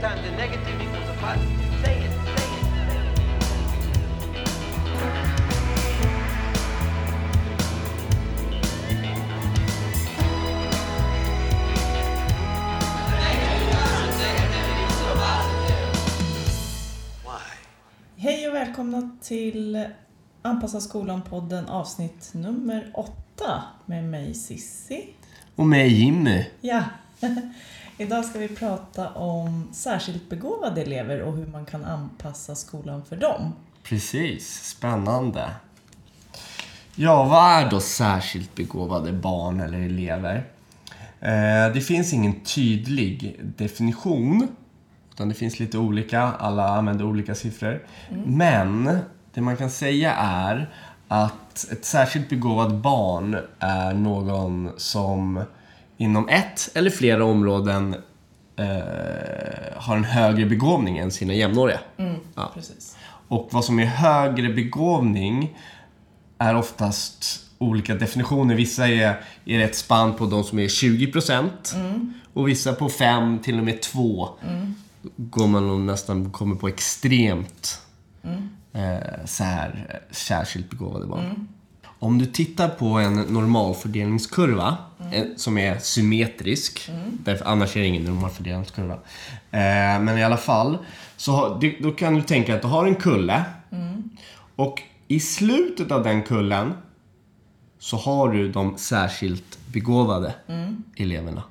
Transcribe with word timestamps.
Times 0.00 0.24
a 0.28 0.30
negative 0.36 0.80
equals 0.80 1.08
a 1.08 1.14
positive. 1.20 1.84
Say 1.84 2.04
it. 2.04 2.10
Hej 18.16 18.48
och 18.48 18.54
välkomna 18.54 19.10
till 19.22 19.88
Anpassa 20.42 20.80
skolan-podden 20.80 21.68
avsnitt 21.68 22.30
nummer 22.34 22.90
åtta 22.94 23.62
med 23.86 24.04
mig 24.04 24.34
Sissi. 24.34 25.08
Och 25.56 25.66
med 25.66 25.88
Jimmy. 25.88 26.44
Ja, 26.60 26.82
idag 27.98 28.24
ska 28.24 28.38
vi 28.38 28.48
prata 28.48 29.08
om 29.08 29.68
särskilt 29.72 30.30
begåvade 30.30 30.82
elever 30.82 31.22
och 31.22 31.36
hur 31.36 31.46
man 31.46 31.64
kan 31.64 31.84
anpassa 31.84 32.54
skolan 32.54 33.04
för 33.04 33.16
dem. 33.16 33.52
Precis, 33.82 34.64
spännande. 34.64 35.50
Ja, 36.94 37.24
vad 37.24 37.52
är 37.52 37.70
då 37.70 37.80
särskilt 37.80 38.54
begåvade 38.54 39.12
barn 39.12 39.60
eller 39.60 39.78
elever? 39.78 40.44
Eh, 41.20 41.72
det 41.74 41.80
finns 41.80 42.12
ingen 42.12 42.40
tydlig 42.40 43.40
definition. 43.56 44.48
Utan 45.12 45.28
det 45.28 45.34
finns 45.34 45.60
lite 45.60 45.78
olika, 45.78 46.22
alla 46.22 46.68
använder 46.68 47.04
olika 47.04 47.34
siffror. 47.34 47.86
Men 48.26 48.98
det 49.34 49.40
man 49.40 49.56
kan 49.56 49.70
säga 49.70 50.14
är 50.14 50.70
att 51.08 51.72
ett 51.72 51.84
särskilt 51.84 52.28
begåvat 52.28 52.74
barn 52.74 53.38
är 53.58 53.94
någon 53.94 54.70
som 54.76 55.44
inom 55.98 56.28
ett 56.28 56.70
eller 56.74 56.90
flera 56.90 57.24
områden 57.24 57.94
eh, 58.56 58.66
har 59.76 59.96
en 59.96 60.04
högre 60.04 60.46
begåvning 60.46 60.98
än 60.98 61.10
sina 61.10 61.34
jämnåriga. 61.34 61.80
Ja. 62.34 62.50
Precis. 62.54 62.96
Och 63.28 63.48
vad 63.52 63.64
som 63.64 63.78
är 63.78 63.84
högre 63.84 64.48
begåvning 64.48 65.56
är 66.38 66.56
oftast 66.56 67.44
olika 67.58 67.94
definitioner. 67.94 68.54
Vissa 68.54 68.88
är, 68.88 69.20
är 69.44 69.60
ett 69.60 69.76
spann 69.76 70.14
på 70.14 70.26
de 70.26 70.44
som 70.44 70.58
är 70.58 70.68
20% 70.68 71.48
och 72.32 72.48
vissa 72.48 72.72
på 72.72 72.88
5 72.88 73.38
till 73.38 73.58
och 73.58 73.64
med 73.64 73.82
2. 73.82 74.28
Då 75.02 75.10
går 75.16 75.46
man 75.46 75.86
nästan 75.86 76.30
kommer 76.30 76.56
på 76.56 76.68
extremt 76.68 77.82
eh, 78.72 79.24
sär, 79.24 80.00
särskilt 80.10 80.70
begåvade 80.70 81.06
barn. 81.06 81.48
Om 81.98 82.18
du 82.18 82.26
tittar 82.26 82.68
på 82.68 82.86
en 82.86 83.14
normalfördelningskurva 83.14 84.76
eh, 85.12 85.24
som 85.36 85.58
är 85.58 85.78
symmetrisk, 85.78 86.90
därför 87.24 87.44
annars 87.44 87.76
är 87.76 87.80
det 87.80 87.86
ingen 87.86 88.04
normalfördelningskurva. 88.04 88.94
Eh, 89.50 90.00
men 90.00 90.18
i 90.18 90.24
alla 90.24 90.36
fall, 90.36 90.78
så 91.16 91.32
har, 91.32 91.82
då 91.82 91.90
kan 91.90 92.14
du 92.14 92.22
tänka 92.22 92.54
att 92.54 92.62
du 92.62 92.68
har 92.68 92.86
en 92.86 92.94
kulle 92.94 93.44
och 94.56 94.82
i 95.08 95.20
slutet 95.20 95.92
av 95.92 96.02
den 96.04 96.22
kullen 96.22 96.72
så 97.78 97.96
har 97.96 98.28
du 98.32 98.52
de 98.52 98.78
särskilt 98.78 99.58
begåvade 99.72 100.34
eleverna. 100.96 101.42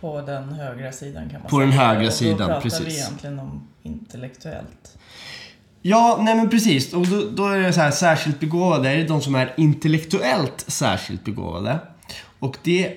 På 0.00 0.20
den 0.20 0.52
högra 0.52 0.92
sidan 0.92 1.30
kan 1.30 1.40
man 1.40 1.50
På 1.50 1.56
säga. 1.56 1.66
den 1.66 1.72
högra 1.78 1.98
och 1.98 2.04
då 2.04 2.10
sidan, 2.10 2.36
pratar 2.36 2.54
vi 2.54 2.70
precis. 2.70 2.98
egentligen 2.98 3.38
om 3.38 3.68
intellektuellt. 3.82 4.98
Ja, 5.82 6.18
nej 6.20 6.34
men 6.34 6.50
precis. 6.50 6.92
Och 6.92 7.06
då, 7.06 7.22
då 7.30 7.46
är 7.46 7.58
det 7.58 7.72
så 7.72 7.80
här, 7.80 7.90
särskilt 7.90 8.40
begåvade, 8.40 8.88
är 8.90 9.08
de 9.08 9.20
som 9.20 9.34
är 9.34 9.54
intellektuellt 9.56 10.64
särskilt 10.68 11.24
begåvade. 11.24 11.78
Och 12.38 12.56
det 12.62 12.92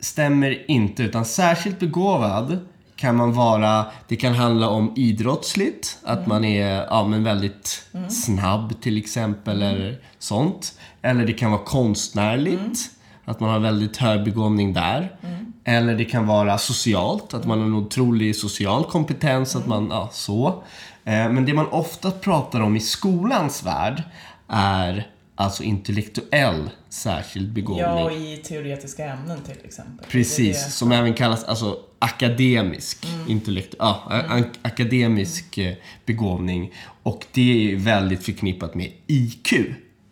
stämmer 0.00 0.70
inte, 0.70 1.02
utan 1.02 1.24
särskilt 1.24 1.78
begåvad 1.78 2.58
kan 2.96 3.16
man 3.16 3.32
vara, 3.32 3.86
det 4.08 4.16
kan 4.16 4.34
handla 4.34 4.68
om 4.68 4.92
idrottsligt, 4.96 5.98
att 6.02 6.26
man 6.26 6.44
är 6.44 6.86
ja, 6.90 7.06
men 7.06 7.24
väldigt 7.24 7.86
snabb 8.08 8.80
till 8.80 8.96
exempel, 8.98 9.62
eller 9.62 9.98
sånt. 10.18 10.78
Eller 11.02 11.26
det 11.26 11.32
kan 11.32 11.50
vara 11.50 11.64
konstnärligt, 11.64 12.90
att 13.24 13.40
man 13.40 13.50
har 13.50 13.58
väldigt 13.58 13.96
hög 13.96 14.24
begåvning 14.24 14.72
där. 14.72 15.16
Eller 15.64 15.94
det 15.94 16.04
kan 16.04 16.26
vara 16.26 16.58
socialt, 16.58 17.34
att 17.34 17.46
man 17.46 17.58
har 17.58 17.66
en 17.66 17.74
otrolig 17.74 18.36
social 18.36 18.84
kompetens, 18.84 19.56
att 19.56 19.66
man, 19.66 19.88
ja, 19.90 20.08
så. 20.12 20.62
Eh, 21.04 21.32
Men 21.32 21.44
det 21.44 21.54
man 21.54 21.66
ofta 21.66 22.10
pratar 22.10 22.60
om 22.60 22.76
i 22.76 22.80
skolans 22.80 23.62
värld 23.66 24.02
är 24.48 25.06
alltså 25.34 25.62
intellektuell 25.62 26.70
särskild 26.88 27.52
begåvning. 27.52 27.82
Ja, 27.84 28.04
och 28.04 28.12
i 28.12 28.36
teoretiska 28.36 29.04
ämnen 29.04 29.40
till 29.42 29.56
exempel. 29.64 29.96
Det 30.00 30.06
Precis, 30.12 30.64
det. 30.64 30.70
som 30.70 30.92
även 30.92 31.14
kallas 31.14 31.44
alltså, 31.44 31.76
akademisk 31.98 33.06
intellekt, 33.28 33.74
ja, 33.78 34.02
a- 34.28 34.44
akademisk 34.62 35.58
eh, 35.58 35.74
begåvning. 36.06 36.72
Och 37.02 37.26
det 37.32 37.72
är 37.72 37.76
väldigt 37.76 38.22
förknippat 38.24 38.74
med 38.74 38.92
IQ. 39.06 39.52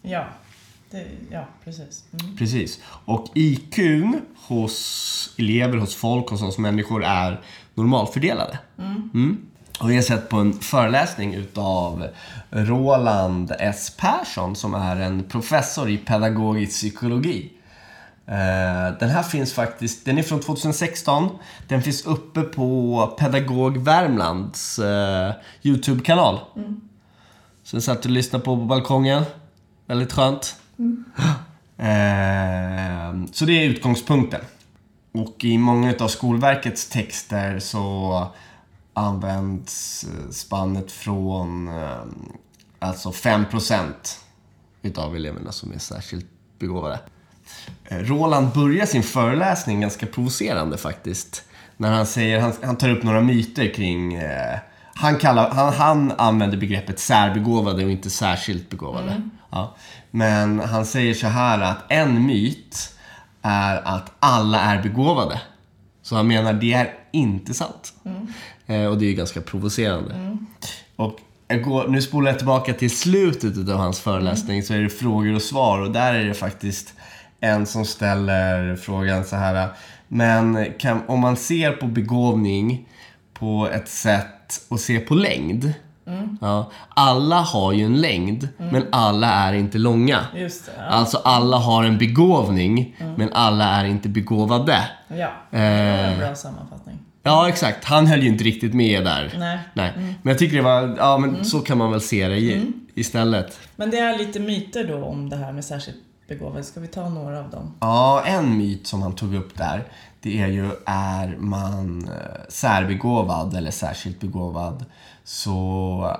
Ja, 0.02 0.26
det, 0.90 1.04
ja 1.30 1.48
precis. 1.64 2.04
Mm. 2.22 2.36
Precis. 2.36 2.80
Och 3.04 3.26
IQ 3.34 3.78
hos 4.46 5.34
elever, 5.38 5.76
hos 5.78 5.94
folk, 5.94 6.28
hos 6.30 6.42
oss 6.42 6.58
människor 6.58 7.04
är 7.04 7.40
normalfördelade. 7.74 8.58
Mm. 8.78 9.38
Och 9.80 9.90
vi 9.90 9.94
har 9.94 10.02
sett 10.02 10.28
på 10.28 10.36
en 10.36 10.52
föreläsning 10.52 11.34
utav 11.34 12.06
Roland 12.50 13.52
S. 13.58 13.92
Persson 13.96 14.56
som 14.56 14.74
är 14.74 14.96
en 14.96 15.24
professor 15.24 15.90
i 15.90 15.98
pedagogisk 15.98 16.72
psykologi. 16.72 17.52
Eh, 18.26 18.98
Den 19.00 19.08
här 19.10 19.22
finns 19.22 19.52
faktiskt, 19.52 20.04
den 20.04 20.18
är 20.18 20.22
från 20.22 20.40
2016. 20.40 21.38
Den 21.68 21.82
finns 21.82 22.06
uppe 22.06 22.42
på 22.42 23.06
Pedagog 23.18 23.78
Värmlands 23.78 24.78
eh, 24.78 25.32
YouTube-kanal. 25.62 26.38
Så 27.62 27.76
jag 27.76 27.82
satt 27.82 28.04
och 28.04 28.10
lyssnade 28.10 28.44
på 28.44 28.56
på 28.56 28.62
balkongen. 28.64 29.22
Väldigt 29.86 30.12
skönt. 30.12 30.56
Eh, 31.78 33.24
så 33.32 33.44
det 33.44 33.52
är 33.52 33.64
utgångspunkten. 33.64 34.40
Och 35.12 35.44
i 35.44 35.58
många 35.58 35.94
av 36.00 36.08
Skolverkets 36.08 36.88
texter 36.88 37.58
så 37.58 38.26
används 38.98 40.04
eh, 40.04 40.30
spannet 40.30 40.92
från 40.92 41.68
eh, 41.68 42.02
alltså 42.78 43.10
5% 43.10 43.92
utav 44.82 45.16
eleverna 45.16 45.52
som 45.52 45.72
är 45.72 45.78
särskilt 45.78 46.26
begåvade. 46.58 47.00
Eh, 47.84 47.98
Roland 47.98 48.52
börjar 48.54 48.86
sin 48.86 49.02
föreläsning 49.02 49.80
ganska 49.80 50.06
provocerande 50.06 50.78
faktiskt. 50.78 51.44
När 51.76 51.92
han 51.92 52.06
säger, 52.06 52.40
han, 52.40 52.52
han 52.62 52.76
tar 52.76 52.90
upp 52.90 53.02
några 53.02 53.20
myter 53.20 53.74
kring 53.74 54.14
eh, 54.14 54.58
han, 54.94 55.18
kallar, 55.18 55.50
han, 55.50 55.72
han 55.72 56.12
använder 56.18 56.58
begreppet 56.58 56.98
särbegåvade 56.98 57.84
och 57.84 57.90
inte 57.90 58.10
särskilt 58.10 58.70
begåvade. 58.70 59.22
Ja. 59.50 59.76
Men 60.10 60.60
han 60.60 60.86
säger 60.86 61.14
så 61.14 61.26
här 61.26 61.60
att 61.60 61.78
en 61.88 62.26
myt 62.26 62.94
är 63.42 63.76
att 63.84 64.12
alla 64.20 64.60
är 64.60 64.82
begåvade. 64.82 65.40
Så 66.02 66.16
han 66.16 66.26
menar 66.26 66.52
det 66.52 66.72
är 66.72 66.94
inte 67.12 67.54
sant. 67.54 67.92
Eh, 68.04 68.12
och 68.68 68.98
det 68.98 69.04
är 69.04 69.08
ju 69.08 69.14
ganska 69.14 69.40
provocerande. 69.40 70.36
Och 70.96 71.16
jag 71.48 71.62
går, 71.62 71.88
nu 71.88 72.02
spolar 72.02 72.30
jag 72.30 72.38
tillbaka 72.38 72.72
till 72.74 72.90
slutet 72.96 73.68
av 73.68 73.76
hans 73.78 74.00
föreläsning 74.00 74.62
så 74.62 74.74
är 74.74 74.78
det 74.78 74.88
frågor 74.88 75.34
och 75.34 75.42
svar 75.42 75.80
och 75.80 75.90
där 75.90 76.14
är 76.14 76.24
det 76.24 76.34
faktiskt 76.34 76.94
en 77.40 77.66
som 77.66 77.84
ställer 77.84 78.76
frågan 78.76 79.24
så 79.24 79.36
här. 79.36 79.68
Men 80.08 80.66
kan, 80.78 81.00
om 81.06 81.20
man 81.20 81.36
ser 81.36 81.72
på 81.72 81.86
begåvning 81.86 82.88
på 83.34 83.68
ett 83.72 83.88
sätt 83.88 84.60
och 84.68 84.80
ser 84.80 85.00
på 85.00 85.14
längd. 85.14 85.72
Ja, 86.40 86.70
alla 86.88 87.40
har 87.40 87.72
ju 87.72 87.84
en 87.84 88.00
längd, 88.00 88.48
men 88.58 88.86
alla 88.92 89.26
är 89.32 89.52
inte 89.52 89.78
långa. 89.78 90.20
Just 90.36 90.66
det. 90.66 90.72
Ja. 90.78 90.82
Alltså 90.84 91.16
alla 91.24 91.56
har 91.56 91.84
en 91.84 91.98
begåvning, 91.98 92.96
men 93.16 93.32
alla 93.32 93.64
är 93.64 93.84
inte 93.84 94.08
begåvade. 94.08 94.78
ja. 95.08 95.30
Det 95.50 95.56
var 95.58 95.64
en 95.64 96.12
Eh. 96.12 96.18
bra 96.18 96.34
sammanfattning. 96.34 96.98
Ja, 97.28 97.48
exakt. 97.48 97.84
Han 97.84 98.06
höll 98.06 98.22
ju 98.22 98.28
inte 98.28 98.44
riktigt 98.44 98.74
med 98.74 99.04
där. 99.04 99.34
Nej. 99.38 99.58
Nej. 99.72 99.92
Men 99.96 100.18
jag 100.22 100.38
tycker 100.38 100.56
det 100.56 100.62
var, 100.62 100.96
ja 100.98 101.18
men 101.18 101.44
så 101.44 101.60
kan 101.60 101.78
man 101.78 101.90
väl 101.90 102.00
se 102.00 102.28
det 102.28 102.36
i, 102.38 102.72
istället. 102.94 103.60
Men 103.76 103.90
det 103.90 103.98
är 103.98 104.18
lite 104.18 104.40
myter 104.40 104.84
då 104.84 105.04
om 105.04 105.30
det 105.30 105.36
här 105.36 105.52
med 105.52 105.64
särskilt 105.64 105.98
begåvade. 106.28 106.64
Ska 106.64 106.80
vi 106.80 106.86
ta 106.86 107.08
några 107.08 107.38
av 107.38 107.50
dem? 107.50 107.74
Ja, 107.80 108.22
en 108.26 108.58
myt 108.58 108.86
som 108.86 109.02
han 109.02 109.14
tog 109.14 109.34
upp 109.34 109.58
där, 109.58 109.84
det 110.20 110.40
är 110.40 110.46
ju 110.46 110.70
är 110.86 111.36
man 111.38 112.08
eh, 112.08 112.40
särbegåvad 112.48 113.56
eller 113.56 113.70
särskilt 113.70 114.20
begåvad 114.20 114.84
så 115.24 116.16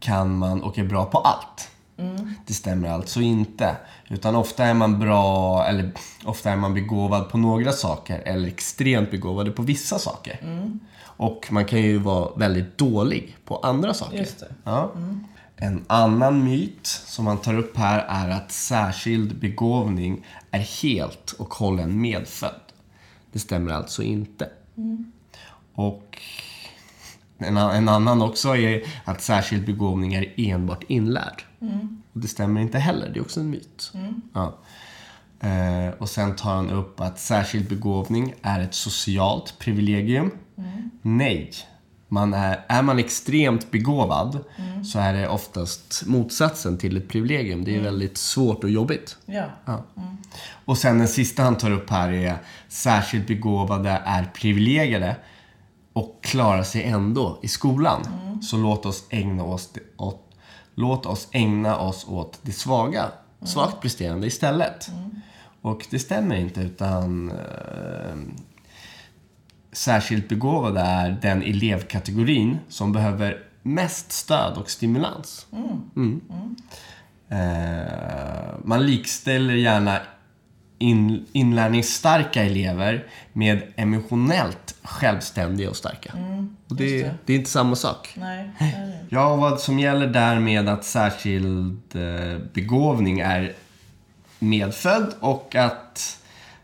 kan 0.00 0.38
man 0.38 0.62
och 0.62 0.78
är 0.78 0.84
bra 0.84 1.04
på 1.04 1.18
allt. 1.18 1.70
Det 2.46 2.52
stämmer 2.52 2.88
alltså 2.88 3.20
inte. 3.20 3.76
Utan 4.12 4.36
ofta 4.36 4.64
är 4.64 4.74
man 4.74 4.98
bra, 4.98 5.64
eller 5.66 5.92
ofta 6.24 6.50
är 6.50 6.56
man 6.56 6.74
begåvad 6.74 7.28
på 7.28 7.38
några 7.38 7.72
saker 7.72 8.22
eller 8.24 8.48
extremt 8.48 9.10
begåvade 9.10 9.50
på 9.50 9.62
vissa 9.62 9.98
saker. 9.98 10.40
Och 11.02 11.46
man 11.50 11.64
kan 11.64 11.82
ju 11.82 11.98
vara 11.98 12.34
väldigt 12.36 12.78
dålig 12.78 13.36
på 13.44 13.56
andra 13.56 13.94
saker. 13.94 14.26
Ja. 14.64 14.92
En 15.56 15.84
annan 15.86 16.44
myt 16.44 16.86
som 16.86 17.24
man 17.24 17.38
tar 17.38 17.58
upp 17.58 17.76
här 17.76 18.04
är 18.08 18.28
att 18.28 18.52
särskild 18.52 19.38
begåvning 19.38 20.26
är 20.50 20.82
helt 20.82 21.32
och 21.32 21.54
hållen 21.54 22.00
medfödd. 22.00 22.60
Det 23.32 23.38
stämmer 23.38 23.72
alltså 23.72 24.02
inte. 24.02 24.48
Och 25.74 26.18
en, 27.38 27.56
en 27.56 27.88
annan 27.88 28.22
också 28.22 28.56
är 28.56 28.82
att 29.04 29.22
särskild 29.22 29.66
begåvning 29.66 30.14
är 30.14 30.34
enbart 30.36 30.84
inlärd. 30.88 31.44
Och 32.12 32.20
det 32.20 32.28
stämmer 32.28 32.60
inte 32.60 32.78
heller, 32.78 33.08
det 33.08 33.18
är 33.18 33.22
också 33.22 33.40
en 33.40 33.50
myt. 33.50 33.92
Ja. 34.32 34.58
Eh, 35.40 35.94
och 35.98 36.08
sen 36.08 36.36
tar 36.36 36.54
han 36.54 36.70
upp 36.70 37.00
att 37.00 37.18
särskild 37.18 37.68
begåvning 37.68 38.34
är 38.42 38.60
ett 38.60 38.74
socialt 38.74 39.58
privilegium. 39.58 40.30
Nej. 41.02 41.52
Man 42.12 42.34
är, 42.34 42.64
är 42.68 42.82
man 42.82 42.98
extremt 42.98 43.70
begåvad 43.70 44.38
så 44.84 44.98
är 44.98 45.12
det 45.12 45.28
oftast 45.28 46.02
motsatsen 46.06 46.78
till 46.78 46.96
ett 46.96 47.08
privilegium. 47.08 47.64
Det 47.64 47.76
är 47.76 47.80
väldigt 47.80 48.18
svårt 48.18 48.64
och 48.64 48.70
jobbigt. 48.70 49.16
Ja. 49.26 49.44
Ja. 49.64 49.84
Och 50.64 50.78
sen 50.78 50.98
den 50.98 51.08
sista 51.08 51.42
han 51.42 51.56
tar 51.56 51.70
upp 51.70 51.90
här 51.90 52.12
är 52.12 52.36
särskilt 52.68 53.26
begåvade 53.26 54.02
är 54.04 54.24
privilegierade 54.34 55.16
och 55.92 56.18
klarar 56.22 56.62
sig 56.62 56.82
ändå 56.82 57.38
i 57.42 57.48
skolan. 57.48 58.00
Så 58.42 58.56
låt 58.56 58.86
oss 58.86 59.04
ägna 59.10 59.44
oss 59.44 59.70
åt, 59.96 60.29
låt 60.80 61.06
oss 61.06 61.28
ägna 61.32 61.76
oss 61.78 62.06
åt 62.08 62.38
det 62.42 62.52
svaga, 62.52 63.08
svagt 63.42 63.80
presterande 63.80 64.26
istället. 64.26 64.90
Och 65.62 65.86
det 65.90 65.98
stämmer 65.98 66.36
inte 66.36 66.60
utan 66.60 67.30
eh, 67.30 68.16
särskilt 69.72 70.28
begåvade 70.28 70.80
är 70.80 71.18
den 71.22 71.42
elevkategorin 71.42 72.58
som 72.68 72.92
behöver 72.92 73.42
mest 73.62 74.12
stöd 74.12 74.56
och 74.56 74.70
stimulans. 74.70 75.46
Mm. 75.96 76.20
Eh, 77.28 78.54
man 78.64 78.86
likställer 78.86 79.54
gärna 79.54 80.00
in, 80.80 81.26
inlärningsstarka 81.32 82.44
elever 82.44 83.06
med 83.32 83.62
emotionellt 83.76 84.74
självständiga 84.82 85.70
och 85.70 85.76
starka. 85.76 86.12
och 86.68 86.76
det, 86.76 87.02
det. 87.02 87.14
det 87.26 87.32
är 87.32 87.36
inte 87.36 87.50
samma 87.50 87.76
sak. 87.76 88.14
Nej. 88.14 88.50
Ja, 89.12 89.32
och 89.32 89.38
vad 89.38 89.60
som 89.60 89.78
gäller 89.78 90.06
där 90.06 90.40
med 90.40 90.68
att 90.68 90.84
särskild 90.84 91.96
eh, 91.96 92.38
begåvning 92.52 93.20
är 93.20 93.52
medfödd 94.38 95.14
och 95.20 95.54
att 95.54 96.18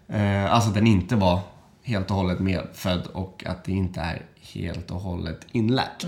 eh, 0.08 0.52
alltså 0.52 0.70
den 0.70 0.86
inte 0.86 1.16
var 1.16 1.40
helt 1.82 2.10
och 2.10 2.16
hållet 2.16 2.38
medfödd 2.38 3.06
och 3.12 3.44
att 3.46 3.64
det 3.64 3.72
inte 3.72 4.00
är 4.00 4.22
helt 4.40 4.90
och 4.90 5.00
hållet 5.00 5.46
inlärt. 5.52 6.06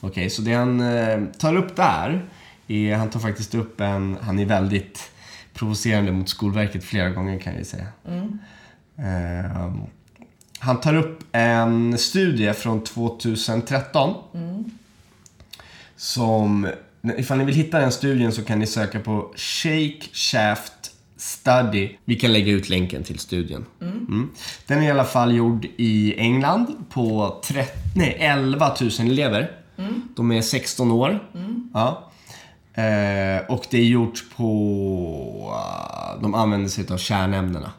Okej, 0.00 0.30
så 0.30 0.42
det 0.42 0.54
han 0.54 0.80
eh, 0.80 1.24
tar 1.38 1.56
upp 1.56 1.76
där 1.76 2.24
är, 2.68 2.94
han 2.94 3.10
tar 3.10 3.20
faktiskt 3.20 3.54
upp 3.54 3.80
en, 3.80 4.18
han 4.20 4.38
är 4.38 4.46
väldigt 4.46 5.10
provocerande 5.60 6.12
mot 6.12 6.28
Skolverket 6.28 6.84
flera 6.84 7.10
gånger 7.10 7.38
kan 7.38 7.56
jag 7.56 7.66
säga. 7.66 7.86
Eh, 8.98 9.72
han 10.58 10.80
tar 10.80 10.94
upp 10.96 11.24
en 11.32 11.98
studie 11.98 12.52
från 12.52 12.84
2013 12.84 14.14
som, 15.96 16.68
ifall 17.16 17.38
ni 17.38 17.44
vill 17.44 17.54
hitta 17.54 17.78
den 17.78 17.92
studien 17.92 18.32
så 18.32 18.44
kan 18.44 18.58
ni 18.58 18.66
söka 18.66 19.00
på 19.00 19.32
Shake 19.36 20.00
Shaft 20.12 20.92
Study. 21.16 21.96
Vi 22.04 22.16
kan 22.16 22.32
lägga 22.32 22.52
ut 22.52 22.68
länken 22.68 23.02
till 23.02 23.18
studien. 23.18 23.64
Mm. 23.80 24.30
Den 24.66 24.78
är 24.78 24.82
i 24.82 24.90
alla 24.90 25.04
fall 25.04 25.36
gjord 25.36 25.66
i 25.76 26.14
England 26.18 26.84
på 26.90 27.40
30, 27.44 27.72
nej, 27.96 28.16
11 28.20 28.76
000 28.80 28.90
elever. 29.00 29.50
De 30.16 30.32
är 30.32 30.42
16 30.42 30.90
år. 30.90 31.18
Ja. 31.74 32.10
Eh, 32.80 33.40
och 33.48 33.66
det 33.70 33.78
är 33.78 33.84
gjort 33.84 34.24
på... 34.36 35.54
eh, 35.54 36.22
de 36.22 36.34
använder 36.34 36.68
sig 36.68 36.86
av 36.90 36.98
kärnämnena 36.98 37.72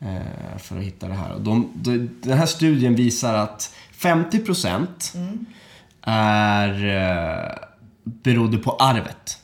eh, 0.00 0.58
för 0.58 0.76
att 0.78 0.82
hitta 0.82 1.08
det 1.08 1.14
här. 1.14 1.34
Och 1.34 1.40
de, 1.40 1.70
de, 1.74 2.10
den 2.22 2.38
här 2.38 2.46
studien 2.46 2.94
visar 2.94 3.34
att 3.34 3.74
50% 3.98 4.86
är, 6.02 6.84
eh, 6.84 7.52
berodde 8.04 8.58
på 8.58 8.70
arvet. 8.70 9.38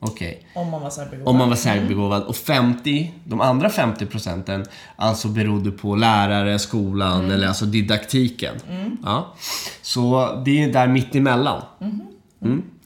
Okej. 0.00 0.46
Om 0.54 0.70
man 0.70 0.82
var 0.82 0.90
särbegåvad. 0.90 1.28
Om 1.28 1.36
man 1.36 1.48
var 1.48 1.56
särbegåvad. 1.56 2.22
Och 2.22 2.36
50, 2.36 3.12
de 3.24 3.40
andra 3.40 3.70
50 3.70 4.06
procenten, 4.06 4.64
alltså 4.96 5.28
berodde 5.28 5.70
på 5.70 5.96
lärare, 5.96 6.58
skolan 6.58 7.30
eller 7.30 7.48
alltså 7.48 7.64
didaktiken. 7.66 8.54
Ja. 9.04 9.34
Så 9.82 10.34
det 10.44 10.62
är 10.62 10.72
där 10.72 10.88
mitt 10.88 11.14
emellan. 11.14 11.62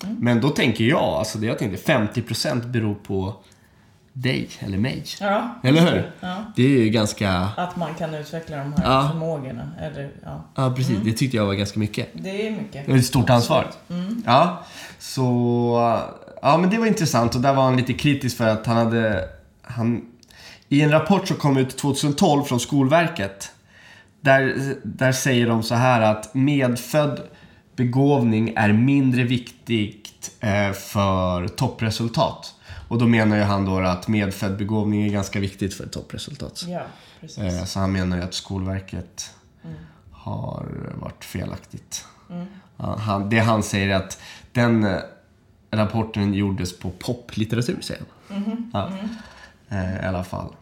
Mm. 0.04 0.16
Men 0.20 0.40
då 0.40 0.48
tänker 0.50 0.84
jag, 0.84 0.98
alltså 1.02 1.38
det 1.38 1.46
jag 1.46 1.58
tänkte, 1.58 1.82
50 1.82 2.22
procent 2.22 2.64
beror 2.64 2.94
på 2.94 3.34
dig 4.12 4.48
eller 4.58 4.78
mig. 4.78 5.04
Ja, 5.20 5.54
Eller 5.62 5.80
hur? 5.80 6.12
Ja. 6.20 6.36
Det 6.56 6.62
är 6.62 6.68
ju 6.68 6.88
ganska... 6.88 7.30
Att 7.56 7.76
man 7.76 7.94
kan 7.94 8.14
utveckla 8.14 8.56
de 8.56 8.72
här 8.72 8.84
Ja. 8.84 9.08
förmågorna. 9.12 9.70
Eller, 9.80 10.10
ja. 10.24 10.44
Ja, 10.54 10.72
precis. 10.76 10.98
Det 11.04 11.12
tyckte 11.12 11.36
jag 11.36 11.46
var 11.46 11.54
ganska 11.54 11.78
mycket. 11.80 12.08
Det 12.14 12.46
är 12.46 12.50
mycket. 12.50 12.86
Det 12.86 12.92
är 12.92 12.96
ett 12.96 13.06
stort 13.06 13.30
ansvar. 13.30 13.66
Ja, 14.26 14.62
så... 14.98 16.00
Ja, 16.42 16.56
men 16.58 16.70
det 16.70 16.78
var 16.78 16.86
intressant 16.86 17.34
och 17.34 17.40
där 17.40 17.54
var 17.54 17.62
han 17.62 17.76
lite 17.76 17.92
kritisk 17.92 18.36
för 18.36 18.48
att 18.48 18.66
han 18.66 18.76
hade... 18.76 19.28
Han, 19.62 20.02
I 20.68 20.82
en 20.82 20.90
rapport 20.90 21.28
som 21.28 21.36
kom 21.36 21.56
ut 21.56 21.76
2012 21.78 22.42
från 22.44 22.60
Skolverket 22.60 23.52
där, 24.20 24.74
där 24.82 25.12
säger 25.12 25.46
de 25.48 25.62
så 25.62 25.74
här 25.74 26.00
att 26.00 26.34
medfödd 26.34 27.20
begåvning 27.76 28.52
är 28.56 28.72
mindre 28.72 29.24
viktigt 29.24 30.36
eh, 30.40 30.72
för 30.72 31.48
toppresultat. 31.48 32.54
Och 32.88 32.98
då 32.98 33.06
menar 33.06 33.36
ju 33.36 33.42
han 33.42 33.64
då 33.64 33.78
att 33.78 34.08
medfödd 34.08 34.56
begåvning 34.58 35.02
är 35.06 35.08
ganska 35.10 35.40
viktigt 35.40 35.74
för 35.74 35.86
toppresultat. 35.86 36.64
Ja, 36.68 36.82
precis. 37.20 37.38
Eh, 37.38 37.64
Så 37.64 37.80
han 37.80 37.92
menar 37.92 38.16
ju 38.16 38.22
att 38.22 38.34
Skolverket 38.34 39.34
har 40.12 40.66
varit 40.94 41.24
felaktigt. 41.24 42.04
Ja, 42.76 42.96
Han, 42.98 43.28
det 43.30 43.38
han 43.38 43.62
säger 43.62 43.88
är 43.88 43.94
att 43.94 44.20
den 44.52 44.84
eh, 44.84 44.98
rapporten 45.70 46.34
gjordes 46.34 46.78
på 46.78 46.90
poplitteratur, 46.90 47.78
säger 47.80 48.02
han. 48.28 48.70
Ja. 48.72 48.90
Eh, 49.68 49.96
I 50.04 50.06
alla 50.06 50.24
fall. 50.24 50.54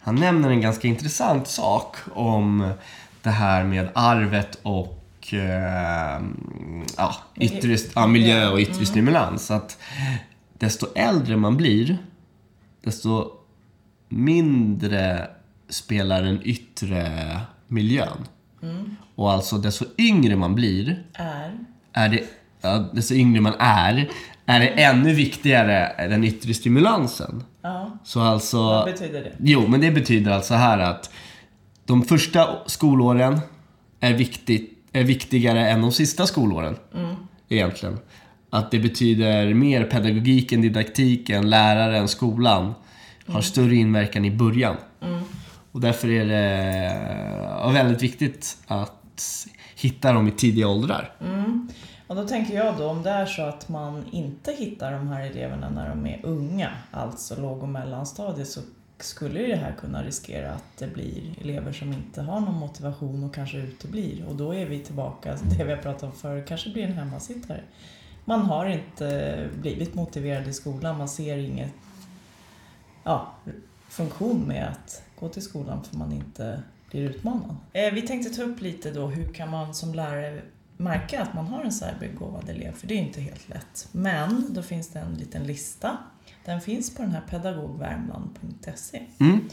Han 0.00 0.14
nämner 0.14 0.50
en 0.50 0.60
ganska 0.60 0.88
intressant 0.88 1.48
sak 1.48 1.96
om 2.14 2.72
det 3.22 3.30
här 3.30 3.64
med 3.64 3.88
arvet 3.94 4.58
och 4.62 5.03
eh, 5.32 6.22
ja, 6.96 7.14
yttre, 7.36 7.76
ja, 7.94 8.06
miljö 8.06 8.50
och 8.50 8.58
yttre 8.58 8.86
stimulans. 8.86 9.50
Att 9.50 9.78
desto 10.58 10.86
äldre 10.94 11.36
man 11.36 11.56
blir, 11.56 11.98
desto 12.84 13.30
mindre 14.08 15.30
spelar 15.68 16.22
den 16.22 16.40
yttre 16.44 17.40
miljön. 17.68 18.18
Och 19.14 19.32
alltså 19.32 19.58
desto 19.58 19.84
yngre 19.98 20.36
man 20.36 20.54
blir, 20.54 21.02
Är. 21.12 21.58
är 21.92 22.08
det, 22.08 22.24
ja, 22.60 22.90
desto 22.92 23.14
yngre 23.14 23.40
man 23.40 23.54
är, 23.58 24.08
är 24.46 24.60
det 24.60 24.68
ännu 24.68 25.12
viktigare 25.12 26.08
den 26.08 26.24
yttre 26.24 26.54
stimulansen. 26.54 27.44
Ja, 27.62 27.98
Så 28.04 28.20
alltså... 28.20 28.62
vad 28.62 28.84
betyder 28.84 29.22
det? 29.22 29.32
Jo, 29.38 29.66
men 29.68 29.80
det 29.80 29.90
betyder 29.90 30.32
alltså 30.32 30.54
här 30.54 30.78
att 30.78 31.10
de 31.84 32.02
första 32.04 32.48
skolåren 32.66 33.40
är, 34.00 34.14
viktigt, 34.14 34.73
är 34.94 35.04
viktigare 35.04 35.68
än 35.68 35.80
de 35.80 35.92
sista 35.92 36.26
skolåren. 36.26 36.76
Egentligen. 37.48 37.98
Att 38.50 38.70
det 38.70 38.78
betyder 38.78 39.54
mer 39.54 39.84
pedagogik 39.84 40.52
än 40.52 40.62
didaktik 40.62 41.30
än 41.30 41.50
läraren, 41.50 42.08
skolan 42.08 42.74
har 43.26 43.40
större 43.40 43.74
inverkan 43.74 44.24
i 44.24 44.30
början. 44.30 44.76
Och 45.72 45.80
därför 45.80 46.10
är 46.10 46.26
det 46.26 47.72
väldigt 47.72 48.02
viktigt 48.02 48.56
att 48.66 49.46
hitta 49.76 50.12
dem 50.12 50.28
i 50.28 50.30
tidiga 50.30 50.68
åldrar. 50.68 51.12
Och 52.06 52.16
då 52.16 52.28
tänker 52.28 52.54
jag 52.54 52.76
då 52.76 52.86
om 52.86 53.02
det 53.02 53.10
är 53.10 53.26
så 53.26 53.42
att 53.42 53.68
man 53.68 54.04
inte 54.10 54.52
hittar 54.52 54.92
de 54.92 55.08
här 55.08 55.26
eleverna 55.26 55.70
när 55.70 55.88
de 55.88 56.06
är 56.06 56.20
unga, 56.22 56.70
alltså 56.90 57.40
låg 57.40 57.62
och 57.62 57.68
mellanstadiet, 57.68 58.48
så 58.48 58.60
skulle 58.98 59.40
ju 59.40 59.46
det 59.46 59.56
här 59.56 59.74
kunna 59.80 60.02
riskera 60.02 60.52
att 60.52 60.76
det 60.78 60.86
blir 60.86 61.34
elever 61.40 61.72
som 61.72 61.92
inte 61.92 62.22
har 62.22 62.40
någon 62.40 62.58
motivation 62.58 63.24
och 63.24 63.34
kanske 63.34 63.56
uteblir. 63.56 64.24
Och 64.28 64.36
då 64.36 64.54
är 64.54 64.66
vi 64.66 64.78
tillbaka, 64.80 65.38
till 65.38 65.58
det 65.58 65.64
vi 65.64 65.72
har 65.72 65.82
pratat 65.82 66.02
om 66.02 66.12
förr, 66.12 66.44
kanske 66.46 66.70
blir 66.70 66.82
en 66.82 66.92
hemmasittare. 66.92 67.60
Man 68.24 68.40
har 68.40 68.66
inte 68.66 69.48
blivit 69.60 69.94
motiverad 69.94 70.48
i 70.48 70.52
skolan, 70.52 70.98
man 70.98 71.08
ser 71.08 71.36
ingen 71.36 71.70
ja, 73.04 73.34
funktion 73.88 74.40
med 74.40 74.68
att 74.68 75.02
gå 75.20 75.28
till 75.28 75.42
skolan 75.42 75.84
för 75.84 75.96
man 75.96 76.12
inte 76.12 76.62
blir 76.90 77.10
utmanad. 77.10 77.56
Eh, 77.72 77.92
vi 77.94 78.02
tänkte 78.02 78.34
ta 78.34 78.42
upp 78.42 78.60
lite 78.60 78.90
då, 78.90 79.06
hur 79.06 79.32
kan 79.32 79.50
man 79.50 79.74
som 79.74 79.94
lärare 79.94 80.42
märka 80.76 81.22
att 81.22 81.34
man 81.34 81.46
har 81.46 81.64
en 81.64 81.72
särbegåvad 81.72 82.48
elev? 82.48 82.72
För 82.72 82.86
det 82.86 82.94
är 82.94 82.98
inte 82.98 83.20
helt 83.20 83.48
lätt. 83.48 83.88
Men 83.92 84.54
då 84.54 84.62
finns 84.62 84.88
det 84.88 84.98
en 84.98 85.14
liten 85.14 85.44
lista. 85.44 85.98
Den 86.44 86.60
finns 86.60 86.94
på 86.94 87.02
den 87.02 87.10
här 87.10 87.22
pedagogvärmland.se. 87.28 89.02
Mm. 89.20 89.48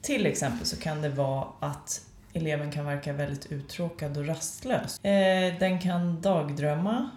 Till 0.00 0.26
exempel 0.26 0.66
så 0.66 0.76
kan 0.76 1.02
det 1.02 1.08
vara 1.08 1.46
att 1.60 2.06
eleven 2.32 2.70
kan 2.70 2.86
verka 2.86 3.12
väldigt 3.12 3.52
uttråkad 3.52 4.16
och 4.16 4.26
rastlös. 4.26 5.04
Eh, 5.04 5.58
den 5.58 5.80
kan 5.80 6.20
dagdrömma 6.20 7.10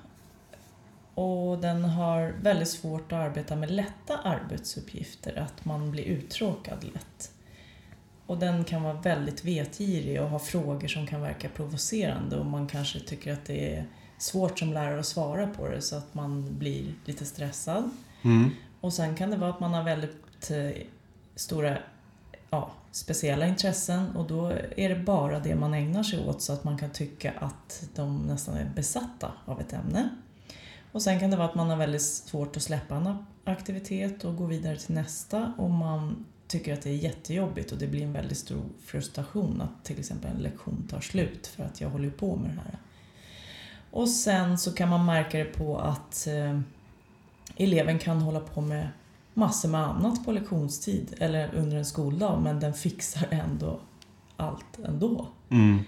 och 1.14 1.58
den 1.58 1.86
har 1.86 2.34
väldigt 2.42 2.70
svårt 2.70 3.12
att 3.12 3.20
arbeta 3.20 3.56
med 3.56 3.72
lätta 3.72 4.18
arbetsuppgifter, 4.18 5.40
att 5.40 5.66
man 5.66 5.92
blir 5.92 6.04
uttråkad 6.04 6.84
lätt. 6.84 7.32
Och 8.26 8.38
den 8.38 8.64
kan 8.64 8.84
vara 8.84 8.94
väldigt 8.94 9.46
vetgirig 9.46 10.22
och 10.22 10.30
ha 10.30 10.40
frågor 10.40 10.88
som 10.88 11.08
kan 11.08 11.22
verka 11.22 11.50
provocerande 11.50 12.38
och 12.38 12.46
man 12.46 12.68
kanske 12.68 13.00
tycker 13.00 13.34
att 13.34 13.46
det 13.46 13.76
är 13.76 13.86
svårt 14.18 14.60
som 14.60 14.74
lärare 14.74 15.00
att 15.00 15.06
svara 15.06 15.48
på 15.48 15.68
det 15.68 15.82
så 15.82 15.96
att 15.96 16.14
man 16.14 16.58
blir 16.58 16.94
lite 17.06 17.26
stressad. 17.26 17.90
Mm. 18.22 18.50
Och 18.82 18.94
sen 18.94 19.16
kan 19.16 19.32
det 19.32 19.38
vara 19.38 19.50
att 19.50 19.60
man 19.60 19.74
har 19.74 19.84
väldigt 19.84 20.52
eh, 20.52 20.84
stora 21.36 21.78
ja, 22.50 22.72
speciella 22.92 23.48
intressen 23.48 24.16
och 24.16 24.28
då 24.28 24.52
är 24.76 24.90
det 24.90 24.96
bara 24.96 25.40
det 25.40 25.56
man 25.56 25.74
ägnar 25.74 26.04
sig 26.04 26.20
åt 26.28 26.42
så 26.42 26.54
att 26.54 26.64
man 26.64 26.78
kan 26.78 26.90
tycka 26.90 27.34
att 27.40 27.90
de 27.96 28.18
nästan 28.18 28.58
är 28.58 28.72
besatta 28.76 29.32
av 29.46 29.62
ett 29.62 29.74
ämne. 29.74 30.10
Och 30.92 31.02
sen 31.02 31.20
kan 31.20 31.32
det 31.32 31.38
vara 31.38 31.48
att 31.48 31.56
man 31.56 31.70
har 31.70 31.78
väldigt 31.78 32.02
svårt 32.02 32.58
att 32.58 32.64
släppa 32.64 32.96
en 32.96 33.26
aktivitet 33.44 34.24
och 34.24 34.36
gå 34.36 34.46
vidare 34.46 34.78
till 34.78 34.96
nästa 34.96 35.54
och 35.58 35.70
man 35.70 36.26
tycker 36.48 36.74
att 36.74 36.82
det 36.82 36.90
är 36.90 36.96
jättejobbigt 36.96 37.72
och 37.72 37.78
det 37.78 37.88
blir 37.88 38.04
en 38.04 38.14
väldigt 38.14 38.38
stor 38.38 38.62
frustration 38.86 39.62
att 39.62 39.86
till 39.86 40.00
exempel 40.00 40.32
en 40.32 40.42
lektion 40.42 40.88
tar 40.90 41.00
slut 41.00 41.48
för 41.48 41.64
att 41.64 41.82
jag 41.82 41.90
håller 41.90 42.10
på 42.10 42.36
med 42.36 42.50
det 42.50 42.62
här. 42.62 42.80
Och 43.92 44.10
sen 44.10 44.58
så 44.58 44.74
kan 44.74 44.90
man 44.90 45.06
märka 45.06 45.38
det 45.38 45.46
på 45.46 45.80
att 45.80 46.28
eh, 46.28 46.60
eleven 47.58 48.00
kan 48.00 48.22
hålla 48.22 48.40
på 48.40 48.62
med 48.62 48.88
massor 49.34 49.70
med 49.70 49.82
annat 49.82 50.26
på 50.26 50.32
lektionstid 50.32 51.16
eller 51.18 51.56
under 51.56 51.78
en 51.78 51.86
skoldag 51.86 52.42
men 52.42 52.60
den 52.60 52.74
fixar 52.74 53.28
ändå 53.32 53.80
allt 54.38 54.80
ändå. 54.86 55.28
Mm. 55.50 55.80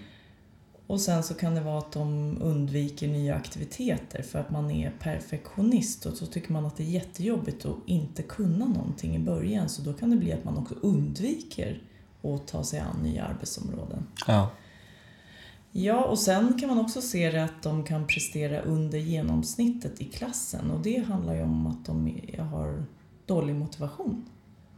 Och 0.86 1.00
sen 1.00 1.22
så 1.22 1.34
kan 1.34 1.54
det 1.54 1.60
vara 1.60 1.78
att 1.78 1.92
de 1.92 2.38
undviker 2.40 3.08
nya 3.08 3.34
aktiviteter 3.34 4.22
för 4.22 4.38
att 4.38 4.50
man 4.50 4.70
är 4.70 4.90
perfektionist 4.90 6.06
och 6.06 6.14
så 6.14 6.26
tycker 6.26 6.52
man 6.52 6.66
att 6.66 6.76
det 6.76 6.82
är 6.82 6.88
jättejobbigt 6.88 7.64
att 7.64 7.76
inte 7.86 8.22
kunna 8.22 8.66
någonting 8.66 9.16
i 9.16 9.18
början 9.18 9.68
så 9.68 9.82
då 9.82 9.92
kan 9.92 10.10
det 10.10 10.16
bli 10.16 10.32
att 10.32 10.44
man 10.44 10.58
också 10.58 10.74
undviker 10.82 11.82
att 12.22 12.46
ta 12.46 12.64
sig 12.64 12.80
an 12.80 12.96
nya 13.02 13.24
arbetsområden. 13.24 14.06
Ja. 14.26 14.50
Ja, 15.76 16.04
och 16.04 16.18
sen 16.18 16.58
kan 16.58 16.68
man 16.68 16.78
också 16.78 17.02
se 17.02 17.30
det 17.30 17.44
att 17.44 17.62
de 17.62 17.84
kan 17.84 18.06
prestera 18.06 18.60
under 18.60 18.98
genomsnittet 18.98 20.00
i 20.00 20.04
klassen 20.04 20.70
och 20.70 20.80
det 20.80 21.04
handlar 21.08 21.34
ju 21.34 21.42
om 21.42 21.66
att 21.66 21.86
de 21.86 22.20
har 22.52 22.84
dålig 23.26 23.54
motivation. 23.54 24.24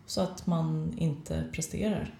Så 0.07 0.21
att 0.21 0.47
man 0.47 0.95
inte 0.97 1.45
presterar 1.53 2.15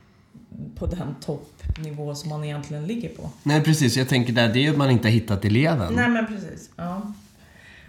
på 0.75 0.87
den 0.87 1.15
toppnivå 1.21 2.15
som 2.15 2.31
man 2.31 2.45
egentligen 2.45 2.87
ligger 2.87 3.09
på. 3.09 3.31
Nej, 3.43 3.63
precis. 3.63 3.97
Jag 3.97 4.09
tänker 4.09 4.33
där, 4.33 4.49
det 4.53 4.59
är 4.59 4.63
ju 4.63 4.71
att 4.71 4.77
man 4.77 4.91
inte 4.91 5.09
har 5.09 5.13
hittat 5.13 5.45
eleven. 5.45 5.95
Nej 5.95 6.09
men 6.09 6.27
precis. 6.27 6.71
Ja. 6.77 7.13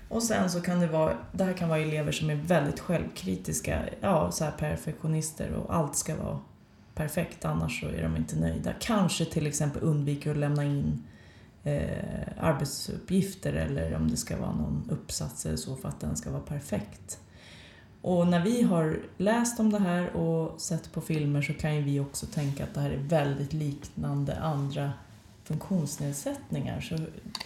Och 0.09 0.23
sen 0.23 0.49
så 0.49 0.61
kan 0.61 0.79
det 0.79 0.87
vara, 0.87 1.13
det 1.31 1.43
här 1.43 1.53
kan 1.53 1.69
vara 1.69 1.79
elever 1.79 2.11
som 2.11 2.29
är 2.29 2.35
väldigt 2.35 2.79
självkritiska, 2.79 3.81
ja 4.01 4.31
så 4.31 4.43
här 4.43 4.51
perfektionister 4.51 5.51
och 5.51 5.75
allt 5.75 5.95
ska 5.95 6.15
vara 6.15 6.39
perfekt 6.97 7.45
annars 7.45 7.79
så 7.79 7.87
är 7.87 8.03
de 8.03 8.15
inte 8.15 8.35
nöjda. 8.35 8.73
Kanske 8.79 9.25
till 9.25 9.47
exempel 9.47 9.83
undviker 9.83 10.31
att 10.31 10.37
lämna 10.37 10.63
in 10.63 11.03
eh, 11.63 12.27
arbetsuppgifter 12.39 13.53
eller 13.53 13.95
om 13.95 14.11
det 14.11 14.17
ska 14.17 14.37
vara 14.37 14.51
någon 14.51 14.89
uppsats 14.91 15.45
eller 15.45 15.57
så 15.57 15.75
för 15.75 15.89
att 15.89 15.99
den 15.99 16.17
ska 16.17 16.31
vara 16.31 16.41
perfekt. 16.41 17.19
Och 18.01 18.27
när 18.27 18.43
vi 18.43 18.61
har 18.61 18.99
läst 19.17 19.59
om 19.59 19.71
det 19.71 19.79
här 19.79 20.15
och 20.15 20.61
sett 20.61 20.91
på 20.91 21.01
filmer 21.01 21.41
så 21.41 21.53
kan 21.53 21.75
ju 21.75 21.81
vi 21.81 21.99
också 21.99 22.25
tänka 22.25 22.63
att 22.63 22.73
det 22.73 22.81
här 22.81 22.91
är 22.91 22.97
väldigt 22.97 23.53
liknande 23.53 24.39
andra 24.39 24.91
funktionsnedsättningar. 25.43 26.81
Så 26.81 26.97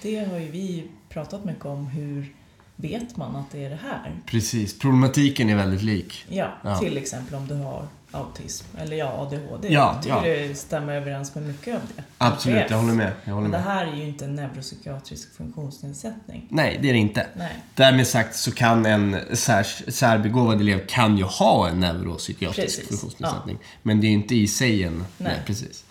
det 0.02 0.26
har 0.26 0.38
ju 0.38 0.52
vi 0.52 0.92
pratat 1.10 1.46
mycket 1.46 1.66
om. 1.66 1.88
Hur 1.88 2.36
vet 2.82 3.18
man 3.18 3.36
att 3.36 3.52
det 3.52 3.66
är 3.66 3.70
det 3.70 3.80
här? 3.84 4.12
Precis. 4.26 4.80
Problematiken 4.80 5.50
är 5.50 5.56
väldigt 5.56 5.82
lik. 5.82 6.26
Ja, 6.30 6.48
Ja. 6.64 6.78
till 6.80 6.98
exempel 6.98 7.36
om 7.36 7.48
du 7.48 7.56
har 7.56 7.88
autism 8.12 8.66
eller 8.78 8.98
ja, 8.98 9.06
ADHD. 9.06 9.74
Ja, 9.74 9.92
jag 9.94 10.04
tycker 10.04 10.26
ja. 10.42 10.48
det 10.48 10.56
stämmer 10.56 10.94
överens 10.96 11.36
med 11.36 11.44
mycket 11.44 11.76
av 11.76 11.82
det. 11.96 12.04
Absolut, 12.18 12.70
jag 12.70 12.78
håller 12.78 12.94
med. 12.94 13.12
Jag 13.24 13.34
håller 13.34 13.48
Men 13.50 13.60
det 13.62 13.66
med. 13.66 13.76
här 13.76 13.86
är 13.88 13.96
ju 13.96 14.04
inte 14.08 14.26
en 14.26 14.36
neuropsykiatrisk 14.36 15.36
funktionsnedsättning. 15.38 16.48
Nej, 16.50 16.80
det 16.82 16.90
är 16.90 16.94
det 16.94 17.00
inte. 17.00 17.28
Nej. 17.36 17.52
Därmed 17.76 18.08
sagt 18.08 18.36
så 18.36 18.52
kan 18.52 18.86
en 18.86 19.18
sär, 19.34 19.64
särbegåvad 19.92 20.62
elev 20.62 20.86
kan 20.88 21.18
ju 21.18 21.24
ha 21.24 21.70
en 21.70 21.80
neuropsykiatrisk 21.80 22.78
Precis, 22.80 22.88
funktionsnedsättning. 22.88 23.58
Men 23.84 24.02
det 24.02 24.08
är 24.08 24.12
inte 24.12 24.36
i 24.36 24.48
sig 24.48 24.84
en... 24.84 24.98
Nej, 24.98 25.06
Nej. 25.18 25.36
precis. 25.46 25.84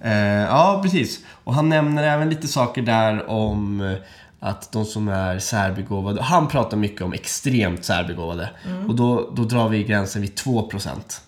Eh, 0.00 0.12
ja, 0.42 0.80
precis. 0.82 1.20
Och 1.44 1.54
han 1.54 1.68
nämner 1.68 2.02
även 2.02 2.28
lite 2.30 2.48
saker 2.48 2.82
där 2.82 3.30
om 3.30 3.80
eh, 3.80 3.96
att 4.44 4.72
de 4.72 4.84
som 4.84 5.08
är 5.08 5.38
särbegåvade, 5.38 6.22
han 6.22 6.48
pratar 6.48 6.76
mycket 6.76 7.02
om 7.02 7.12
extremt 7.12 7.84
särbegåvade. 7.84 8.50
Och 8.88 8.94
då, 8.94 9.30
då 9.36 9.44
drar 9.44 9.68
vi 9.68 9.84
gränsen 9.84 10.22
vid 10.22 10.34
2% 10.34 11.20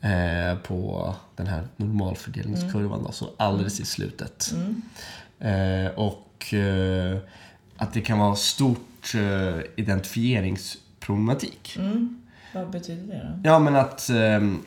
eh, 0.00 0.58
på 0.58 1.14
den 1.36 1.46
här 1.46 1.68
normalfördelningskurvan 1.76 3.04
då, 3.04 3.12
så 3.12 3.28
alldeles 3.36 3.80
i 3.80 3.84
slutet. 3.84 4.54
Eh, 5.38 5.86
och 5.94 6.54
eh, 6.54 7.18
att 7.76 7.92
det 7.92 8.00
kan 8.00 8.18
vara 8.18 8.36
stort 8.36 9.14
eh, 9.14 9.56
identifieringsproblematik. 9.76 11.78
Vad 12.54 12.70
betyder 12.70 13.14
det 13.14 13.38
då? 13.42 13.48
Ja, 13.48 13.58
men 13.58 13.76
att, 13.76 14.08
ehm, 14.08 14.62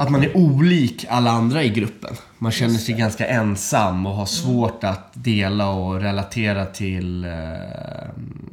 att 0.00 0.10
man 0.10 0.22
är 0.22 0.36
olik 0.36 1.06
alla 1.08 1.30
andra 1.30 1.64
i 1.64 1.68
gruppen. 1.68 2.16
Man 2.38 2.52
känner 2.52 2.78
sig 2.78 2.94
ganska 2.94 3.26
ensam 3.26 4.06
och 4.06 4.12
har 4.12 4.26
svårt 4.26 4.84
att 4.84 5.10
dela 5.12 5.70
och 5.70 6.00
relatera 6.00 6.66
till 6.66 7.24
ehm, 7.24 8.50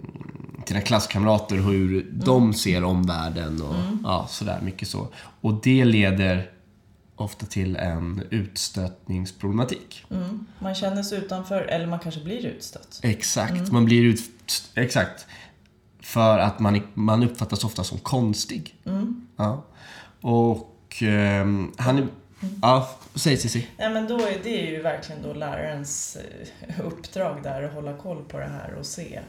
sina 0.66 0.82
klasskamrater 0.82 1.56
hur 1.56 2.12
de 2.12 2.54
ser 2.54 2.84
omvärlden 2.84 3.62
och 3.62 3.76
ja, 4.04 4.28
sådär 4.30 4.60
mycket 4.64 4.88
så. 4.88 5.08
Och 5.42 5.54
det 5.64 5.86
leder 5.86 6.52
ofta 7.16 7.46
till 7.46 7.76
en 7.76 8.24
utstötningsproblematik. 8.30 10.06
Mm. 10.12 10.46
Man 10.60 10.76
känner 10.76 11.04
sig 11.04 11.18
utanför 11.18 11.62
eller 11.62 11.88
man 11.88 12.00
kanske 12.00 12.24
blir 12.24 12.46
utstött. 12.46 13.00
Exakt, 13.04 13.72
man 13.72 13.86
blir 13.86 14.04
ut... 14.04 14.22
Exakt. 14.76 15.26
För 16.00 16.40
att 16.40 16.60
man, 16.60 16.82
man 16.94 17.24
uppfattas 17.24 17.64
ofta 17.64 17.84
som 17.84 17.98
konstig. 17.98 18.76
Ja. 19.38 19.64
Och 20.22 20.74
ehm, 21.02 21.72
han 21.78 21.98
är... 21.98 22.08
Ja, 22.62 22.90
säg 23.16 23.38
Cissi. 23.38 23.68
Nej 23.78 23.90
men 23.90 24.08
då 24.08 24.16
är 24.16 24.40
det 24.44 24.50
ju 24.50 24.82
verkligen 24.82 25.22
då 25.22 25.34
lärarens 25.34 26.18
eh, 26.62 26.86
uppdrag 26.86 27.44
där 27.44 27.64
att 27.64 27.74
hålla 27.74 27.94
koll 27.94 28.24
på 28.28 28.40
det 28.40 28.46
här 28.46 28.74
och 28.80 28.86
se 28.86 29.20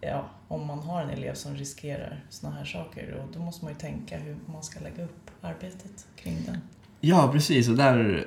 ja, 0.00 0.30
om 0.48 0.66
man 0.66 0.78
har 0.78 1.02
en 1.02 1.10
elev 1.10 1.34
som 1.34 1.56
riskerar 1.56 2.24
såna 2.28 2.54
här 2.54 2.64
saker 2.64 3.14
och 3.14 3.34
då 3.34 3.40
måste 3.40 3.64
man 3.64 3.74
ju 3.74 3.78
tänka 3.78 4.18
hur 4.18 4.36
man 4.46 4.62
ska 4.62 4.80
lägga 4.80 5.04
upp 5.04 5.30
arbetet 5.40 6.06
kring 6.16 6.36
den. 6.46 6.58
Ja, 7.00 7.30
precis. 7.32 7.68
Och 7.68 7.76
där... 7.76 8.26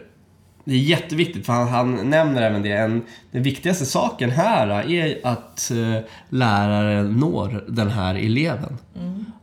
Det 0.66 0.74
är 0.74 0.78
jätteviktigt, 0.78 1.46
för 1.46 1.54
han, 1.54 1.68
han 1.68 2.10
nämner 2.10 2.42
även 2.42 2.62
det. 2.62 2.72
En, 2.72 3.06
den 3.32 3.44
viktigaste 3.44 3.86
saken 3.86 4.30
här 4.30 4.92
är 4.92 5.28
att 5.28 5.72
eh, 5.72 6.00
läraren 6.30 7.14
når 7.14 7.66
den 7.68 7.90
här 7.90 8.16
eleven. 8.16 8.78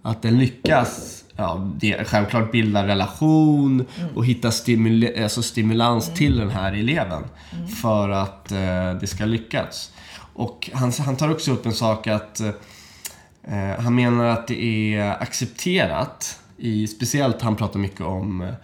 Att 0.02 0.23
den 0.23 0.38
lyckas, 0.38 1.19
ja, 1.40 1.70
det, 1.76 2.09
självklart 2.09 2.52
bilda 2.52 2.87
relation 2.87 3.87
och 4.14 4.26
hitta 4.26 4.50
stimul, 4.50 5.23
alltså 5.23 5.42
stimulans 5.42 6.14
till 6.14 6.37
den 6.38 6.50
här 6.50 6.73
eleven. 6.73 7.23
För 7.82 8.09
att 8.09 8.52
eh, 8.52 8.94
det 9.00 9.06
ska 9.06 9.25
lyckas. 9.25 9.92
Och 10.35 10.70
han, 10.73 10.92
han 10.99 11.16
tar 11.16 11.30
också 11.30 11.52
upp 11.52 11.66
en 11.66 11.73
sak 11.73 12.06
att 12.06 12.40
eh, 12.40 12.50
han 13.78 13.94
menar 13.94 14.25
att 14.25 14.49
det 14.49 14.94
är 14.94 15.23
accepterat, 15.23 16.38
i, 16.56 16.87
speciellt 16.87 17.42
han 17.42 17.56
pratar 17.56 17.80
mycket 17.80 18.00
om 18.00 18.40
eh, 18.40 18.54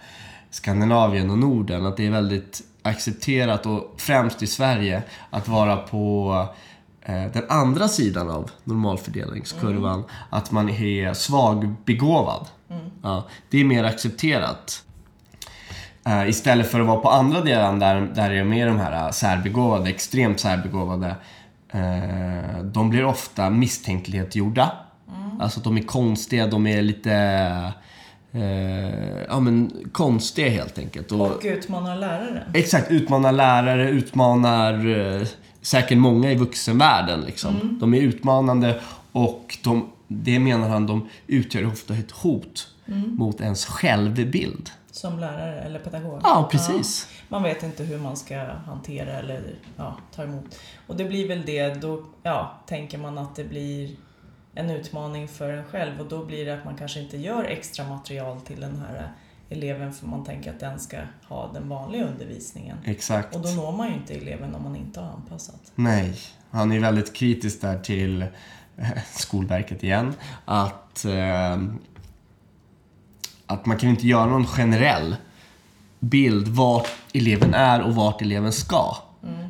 Skandinavien 0.49 1.29
och 1.29 1.37
Norden, 1.37 1.85
att 1.85 1.97
det 1.97 2.05
är 2.05 2.11
väldigt 2.11 2.61
accepterat 2.81 3.65
och 3.65 3.95
främst 3.97 4.43
i 4.43 4.47
Sverige 4.47 5.03
att 5.29 5.47
vara 5.47 5.77
på 5.77 6.45
den 7.07 7.43
andra 7.49 7.87
sidan 7.87 8.29
av 8.29 8.51
normalfördelningskurvan, 8.63 10.03
att 10.29 10.51
man 10.51 10.69
är 10.69 11.13
svagbegåvad. 11.13 12.47
Ja, 13.03 13.27
det 13.49 13.59
är 13.59 13.65
mer 13.65 13.83
accepterat. 13.83 14.83
Eh, 16.05 16.29
istället 16.29 16.71
för 16.71 16.79
att 16.79 16.87
vara 16.87 16.99
på 16.99 17.09
andra 17.09 17.41
delen 17.41 17.79
där, 17.79 18.01
där 18.15 18.29
det 18.29 18.37
är 18.37 18.43
mer 18.43 18.67
de 18.67 18.79
här 18.79 19.11
särbegåvade, 19.11 19.89
extremt 19.89 20.39
särbegåvade. 20.39 21.15
Eh, 21.71 22.63
de 22.63 22.89
blir 22.89 23.05
ofta 23.05 23.49
misstänkliggjorda. 23.49 24.71
Alltså 25.39 25.59
de 25.59 25.77
är 25.77 25.81
konstiga, 25.81 26.47
de 26.47 26.67
är 26.67 26.81
lite... 26.81 27.13
Eh, 28.31 29.21
ja 29.27 29.39
men 29.39 29.71
konstiga 29.91 30.49
helt 30.49 30.77
enkelt. 30.77 31.11
Och, 31.11 31.21
Och 31.21 31.41
utmana 31.43 31.95
läraren. 31.95 32.51
Exakt, 32.53 32.91
utmanar 32.91 33.31
lärare, 33.31 33.89
utmanar 33.89 34.73
eh, 34.99 35.27
säkert 35.67 35.97
många 35.97 36.31
i 36.31 36.35
vuxenvärlden. 36.35 37.21
Liksom. 37.21 37.77
De 37.79 37.93
är 37.93 38.01
utmanande 38.01 38.81
och 39.11 39.57
de, 39.63 39.89
det 40.07 40.39
menar 40.39 40.69
han, 40.69 40.87
de 40.87 41.09
utgör 41.27 41.67
ofta 41.67 41.93
ett 41.93 42.11
hot 42.11 42.67
mot 43.17 43.41
ens 43.41 43.65
självbild. 43.65 44.69
Som 44.91 45.19
lärare 45.19 45.61
eller 45.61 45.79
pedagog. 45.79 46.19
Ja, 46.23 46.47
precis. 46.51 47.07
Ja, 47.11 47.25
man 47.29 47.43
vet 47.43 47.63
inte 47.63 47.83
hur 47.83 47.97
man 47.97 48.17
ska 48.17 48.43
hantera 48.65 49.11
eller 49.11 49.55
ja, 49.75 49.97
ta 50.15 50.23
emot. 50.23 50.59
Och 50.87 50.95
det 50.95 51.05
blir 51.05 51.27
väl 51.27 51.45
det, 51.45 51.81
då 51.81 52.03
ja, 52.23 52.61
tänker 52.67 52.97
man 52.97 53.17
att 53.17 53.35
det 53.35 53.43
blir 53.43 53.95
en 54.53 54.69
utmaning 54.69 55.27
för 55.27 55.53
en 55.53 55.63
själv 55.63 55.99
och 55.99 56.05
då 56.05 56.25
blir 56.25 56.45
det 56.45 56.53
att 56.53 56.65
man 56.65 56.77
kanske 56.77 56.99
inte 56.99 57.17
gör 57.17 57.43
extra 57.43 57.87
material 57.87 58.41
till 58.41 58.59
den 58.59 58.79
här 58.87 59.11
eleven 59.49 59.93
för 59.93 60.07
man 60.07 60.23
tänker 60.23 60.49
att 60.53 60.59
den 60.59 60.79
ska 60.79 60.97
ha 61.27 61.51
den 61.53 61.69
vanliga 61.69 62.05
undervisningen. 62.07 62.77
Exakt. 62.85 63.35
Och 63.35 63.41
då 63.41 63.49
når 63.49 63.71
man 63.71 63.87
ju 63.87 63.93
inte 63.93 64.13
eleven 64.13 64.55
om 64.55 64.63
man 64.63 64.75
inte 64.75 64.99
har 64.99 65.07
anpassat. 65.11 65.71
Nej, 65.75 66.13
han 66.51 66.71
är 66.71 66.79
väldigt 66.79 67.13
kritisk 67.13 67.61
där 67.61 67.79
till 67.79 68.21
eh, 68.77 68.87
Skolverket 69.13 69.83
igen. 69.83 70.13
Att, 70.45 71.05
eh, 71.05 71.57
att 73.45 73.65
man 73.65 73.77
kan 73.77 73.89
inte 73.89 74.07
göra 74.07 74.25
någon 74.25 74.45
generell 74.45 75.15
bild 75.99 76.47
vart 76.47 76.87
eleven 77.13 77.53
är 77.53 77.81
och 77.81 77.95
vart 77.95 78.21
eleven 78.21 78.51
ska. 78.53 78.97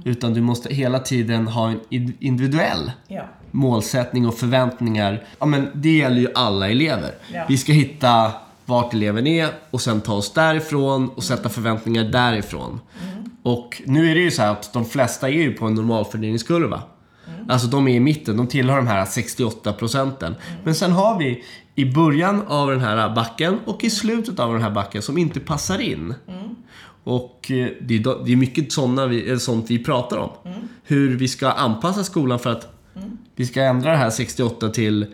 Utan 0.06 0.34
du 0.34 0.42
måste 0.42 0.74
hela 0.74 1.00
tiden 1.00 1.48
ha 1.48 1.70
en 1.70 1.80
id- 1.90 2.14
individuell 2.20 2.92
Ja. 3.08 3.24
målsättning 3.52 4.28
och 4.28 4.38
förväntningar. 4.38 5.24
Ja, 5.40 5.46
men 5.46 5.70
det 5.74 5.98
gäller 5.98 6.18
ju 6.22 6.28
alla 6.36 6.70
elever. 6.70 7.12
Ja. 7.34 7.46
Vi 7.50 7.58
ska 7.58 7.72
hitta 7.74 8.32
vart 8.68 8.94
eleven 8.94 9.28
är 9.28 9.50
och 9.72 9.82
sen 9.82 10.02
ta 10.02 10.14
oss 10.14 10.34
därifrån 10.34 11.10
och 11.10 11.24
sätta 11.24 11.50
förväntningar 11.50 12.04
därifrån. 12.04 12.80
Och 13.44 13.82
nu 13.86 14.12
är 14.12 14.16
det 14.16 14.22
ju 14.22 14.32
så 14.32 14.42
här 14.42 14.52
att 14.52 14.74
de 14.74 14.86
flesta 14.86 15.28
är 15.30 15.34
ju 15.34 15.54
på 15.54 15.66
en 15.66 15.74
normalfördelningskurva. 15.76 16.82
Alltså 17.50 17.68
de 17.68 17.88
är 17.88 17.96
i 17.96 18.00
mitten, 18.00 18.38
de 18.38 18.48
tillhör 18.48 18.78
de 18.78 18.88
här 18.88 19.06
68 19.06 19.74
procenten. 19.74 20.36
Men 20.64 20.76
sen 20.76 20.92
har 20.92 21.20
vi 21.20 21.44
i 21.76 21.86
början 21.86 22.42
av 22.48 22.70
den 22.70 22.80
här 22.82 23.16
backen 23.16 23.60
och 23.66 23.84
i 23.84 23.90
slutet 23.90 24.40
av 24.40 24.54
den 24.54 24.62
här 24.62 24.72
backen 24.72 25.02
som 25.02 25.18
inte 25.18 25.40
passar 25.40 25.80
in. 25.82 26.14
Och 27.04 27.52
eh, 27.52 27.68
det 27.82 27.96
är, 27.96 28.00
då- 28.00 28.22
det 28.26 28.32
är 28.32 28.36
mycket 28.36 28.72
såna 28.72 29.06
vi, 29.08 29.22
eller 29.26 29.38
sånt 29.38 29.66
vi 29.72 29.84
pratar 29.84 30.18
om. 30.18 30.30
Hur 30.84 31.18
vi 31.18 31.28
ska 31.28 31.52
anpassa 31.52 32.04
skolan 32.04 32.40
för 32.40 32.52
att 32.52 32.68
vi 33.36 33.46
ska 33.46 33.62
ändra 33.62 33.92
det 33.92 33.98
här 33.98 34.10
68 34.10 34.70
till 34.70 35.06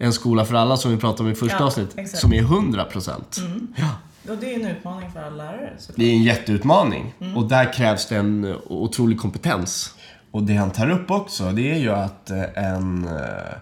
en 0.00 0.12
skola 0.12 0.44
för 0.44 0.54
alla 0.54 0.76
som 0.76 0.90
vi 0.90 0.96
pratade 0.96 1.22
om 1.28 1.32
i 1.32 1.34
första 1.34 1.56
Ja, 1.58 1.64
avsnittet. 1.64 1.98
exakt. 1.98 2.20
Som 2.20 2.32
är 2.32 2.38
100 2.40 2.84
procent. 2.84 3.36
Ja. 3.76 3.88
Och 4.32 4.36
det 4.40 4.54
är 4.54 4.60
en 4.60 4.66
utmaning 4.66 5.10
för 5.10 5.20
alla 5.22 5.36
lärare 5.44 5.72
såklart. 5.78 5.96
Det 5.96 6.04
är 6.04 6.12
en 6.12 6.22
jätteutmaning. 6.22 7.14
Och 7.36 7.48
där 7.48 7.72
krävs 7.72 8.06
det 8.08 8.16
en 8.16 8.56
otrolig 8.66 9.18
kompetens. 9.20 9.94
Och 10.30 10.42
det 10.42 10.54
han 10.56 10.70
tar 10.70 10.90
upp 10.90 11.10
också, 11.10 11.52
det 11.52 11.70
är 11.72 11.78
ju 11.78 11.90
att 11.90 12.30
eh, 12.30 12.42
en... 12.54 13.04
eh, 13.08 13.54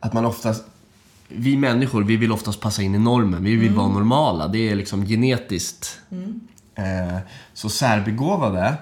Att 0.00 0.12
man 0.12 0.24
oftast... 0.24 0.64
Vi 1.28 1.56
människor, 1.56 2.02
vi 2.04 2.16
vill 2.16 2.32
oftast 2.32 2.60
passa 2.60 2.82
in 2.82 2.94
i 2.94 2.98
normen. 2.98 3.44
Vi 3.44 3.56
vill 3.56 3.72
vara 3.74 3.88
normala. 3.88 4.48
Det 4.48 4.70
är 4.70 4.74
liksom 4.74 5.06
genetiskt. 5.06 6.00
Eh, 6.74 7.18
Så 7.54 7.68
särbegåvade, 7.68 8.74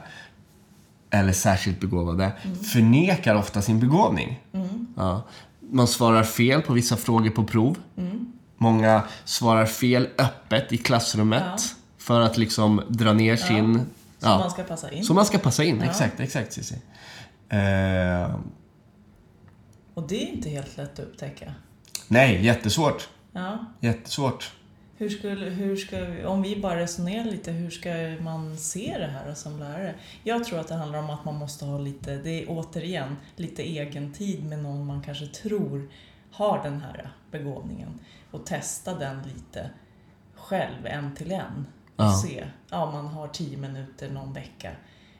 eller 1.10 1.32
särskilt 1.32 1.80
begåvade, 1.80 2.32
förnekar 2.72 3.34
ofta 3.34 3.62
sin 3.62 3.80
begåvning. 3.80 4.40
Ja. 4.96 5.22
Man 5.70 5.86
svarar 5.86 6.22
fel 6.22 6.62
på 6.62 6.72
vissa 6.72 6.96
frågor 6.96 7.30
på 7.30 7.44
prov. 7.44 7.78
Många 8.58 9.02
svarar 9.24 9.66
fel 9.66 10.08
öppet 10.18 10.72
i 10.72 10.76
klassrummet. 10.76 11.42
Ja. 11.46 11.56
För 11.98 12.20
att 12.20 12.36
liksom 12.38 12.82
dra 12.88 13.12
ner 13.12 13.36
sin... 13.36 13.74
Så 14.18 14.26
Ja. 14.26 14.38
man 14.38 14.50
ska 14.50 14.62
passa 14.62 14.90
in. 14.90 15.04
Så 15.04 15.14
man 15.14 15.26
ska 15.26 15.38
passa 15.38 15.64
in. 15.64 15.82
Exakt, 15.82 16.20
exakt 16.20 16.52
Cissi. 16.52 16.74
Eh, 17.48 18.34
Och 19.94 20.08
det 20.08 20.22
är 20.22 20.32
inte 20.32 20.48
helt 20.50 20.76
lätt 20.76 20.92
att 20.92 20.98
upptäcka. 20.98 21.52
nej, 22.08 22.44
jättesvårt. 22.44 23.08
Ja. 23.32 23.58
Jättesvårt. 23.80 24.52
Hur 24.98 25.08
skulle, 25.08 25.50
hur 25.50 25.76
ska 25.76 26.28
om 26.28 26.42
vi 26.42 26.60
bara 26.60 26.80
resonerar 26.80 27.24
lite, 27.24 27.50
hur 27.52 27.70
ska 27.70 27.90
man 28.24 28.56
se 28.56 28.96
det 28.98 29.06
här 29.06 29.34
som 29.34 29.58
lärare? 29.58 29.94
Jag 30.24 30.44
tror 30.44 30.58
att 30.58 30.68
det 30.68 30.74
handlar 30.74 30.98
om 30.98 31.10
att 31.10 31.24
man 31.24 31.34
måste 31.34 31.64
ha 31.64 31.78
lite, 31.78 32.16
det 32.16 32.42
är 32.42 32.46
återigen, 32.48 33.16
lite 33.36 33.62
egen 33.62 34.12
tid 34.12 34.44
med 34.46 34.58
någon 34.58 34.86
man 34.86 35.02
kanske 35.02 35.26
tror 35.26 35.88
har 36.30 36.62
den 36.62 36.80
här 36.80 37.10
begåvningen. 37.30 38.00
Och 38.30 38.46
testa 38.46 38.94
den 38.94 39.22
lite 39.22 39.70
själv, 40.34 40.86
en 40.86 41.14
till 41.14 41.32
en. 41.32 41.66
Och 41.96 42.04
Ja. 42.04 42.12
se, 42.12 42.44
ja 42.70 42.90
man 42.92 43.06
har 43.06 43.28
tio 43.28 43.56
minuter 43.56 44.10
någon 44.10 44.32
vecka, 44.32 44.70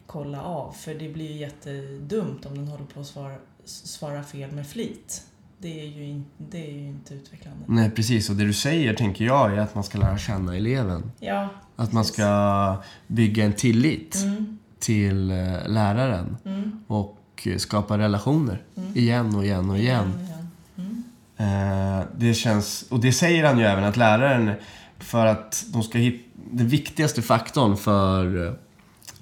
kolla 0.06 0.42
av. 0.42 0.72
För 0.72 0.94
det 0.94 1.08
blir 1.08 1.30
ju 1.32 1.36
jättedumt 1.36 2.46
om 2.46 2.54
den 2.54 2.68
håller 2.68 2.84
på 2.84 3.00
att 3.00 3.06
svara, 3.06 3.36
svara 3.64 4.22
fel 4.22 4.52
med 4.52 4.66
flit. 4.66 5.26
Det 5.58 5.80
är 5.80 5.86
ju, 5.86 6.04
in, 6.04 6.24
det 6.38 6.66
är 6.68 6.72
ju 6.72 6.86
inte 6.86 7.14
utvecklande. 7.14 7.64
Nej, 7.66 7.90
precis. 7.90 8.30
Och 8.30 8.36
det 8.36 8.44
du 8.44 8.52
säger, 8.52 8.94
tänker 8.94 9.24
jag, 9.24 9.52
är 9.54 9.58
att 9.58 9.74
man 9.74 9.84
ska 9.84 9.98
lära 9.98 10.18
känna 10.18 10.56
eleven. 10.56 11.12
Ja, 11.20 11.48
Att 11.76 11.92
man 11.92 12.04
ska 12.04 12.82
bygga 13.06 13.44
en 13.44 13.52
tillit 13.52 14.16
Mm, 14.24 14.58
till 14.78 15.30
eh, 15.30 15.68
läraren. 15.68 16.36
mm, 16.44 16.84
Och 16.86 17.48
skapa 17.58 17.98
relationer. 17.98 18.62
Igen 18.94 19.34
och 19.36 19.44
igen 19.44 19.70
och 19.70 19.78
igen. 19.78 20.12
igen. 20.20 20.48
Mm, 20.78 21.02
Eh, 21.38 22.04
det 22.18 22.34
känns, 22.34 22.84
och 22.90 23.00
det 23.00 23.12
säger 23.12 23.44
han 23.44 23.58
ju 23.58 23.64
även 23.64 23.84
att 23.84 23.96
läraren, 23.96 24.52
för 24.98 25.26
att 25.26 25.64
de 25.72 25.82
ska 25.82 25.98
hitta, 25.98 26.24
den 26.50 26.68
viktigaste 26.68 27.22
faktorn 27.22 27.76
för 27.76 28.46
eh, 28.46 28.52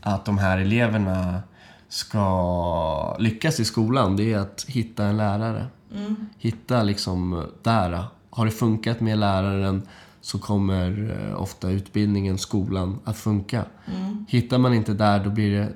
att 0.00 0.24
de 0.24 0.38
här 0.38 0.58
eleverna 0.58 1.42
ska 1.88 3.16
lyckas 3.18 3.60
i 3.60 3.64
skolan, 3.64 4.16
det 4.16 4.32
är 4.32 4.38
att 4.38 4.64
hitta 4.68 5.04
en 5.04 5.16
lärare 5.16 5.66
mm, 5.94 6.26
Hitta 6.38 6.82
liksom 6.82 7.32
eh, 7.32 7.44
där, 7.62 8.04
har 8.30 8.44
det 8.44 8.50
funkat 8.50 9.00
med 9.00 9.18
läraren 9.18 9.88
så 10.20 10.38
kommer 10.38 11.16
eh, 11.20 11.42
ofta 11.42 11.70
utbildningen, 11.70 12.38
skolan 12.38 13.00
att 13.04 13.16
funka. 13.16 13.64
mm. 13.86 14.26
Hittar 14.28 14.58
man 14.58 14.74
inte 14.74 14.92
där, 14.92 15.24
då 15.24 15.30
blir 15.30 15.60
det 15.60 15.72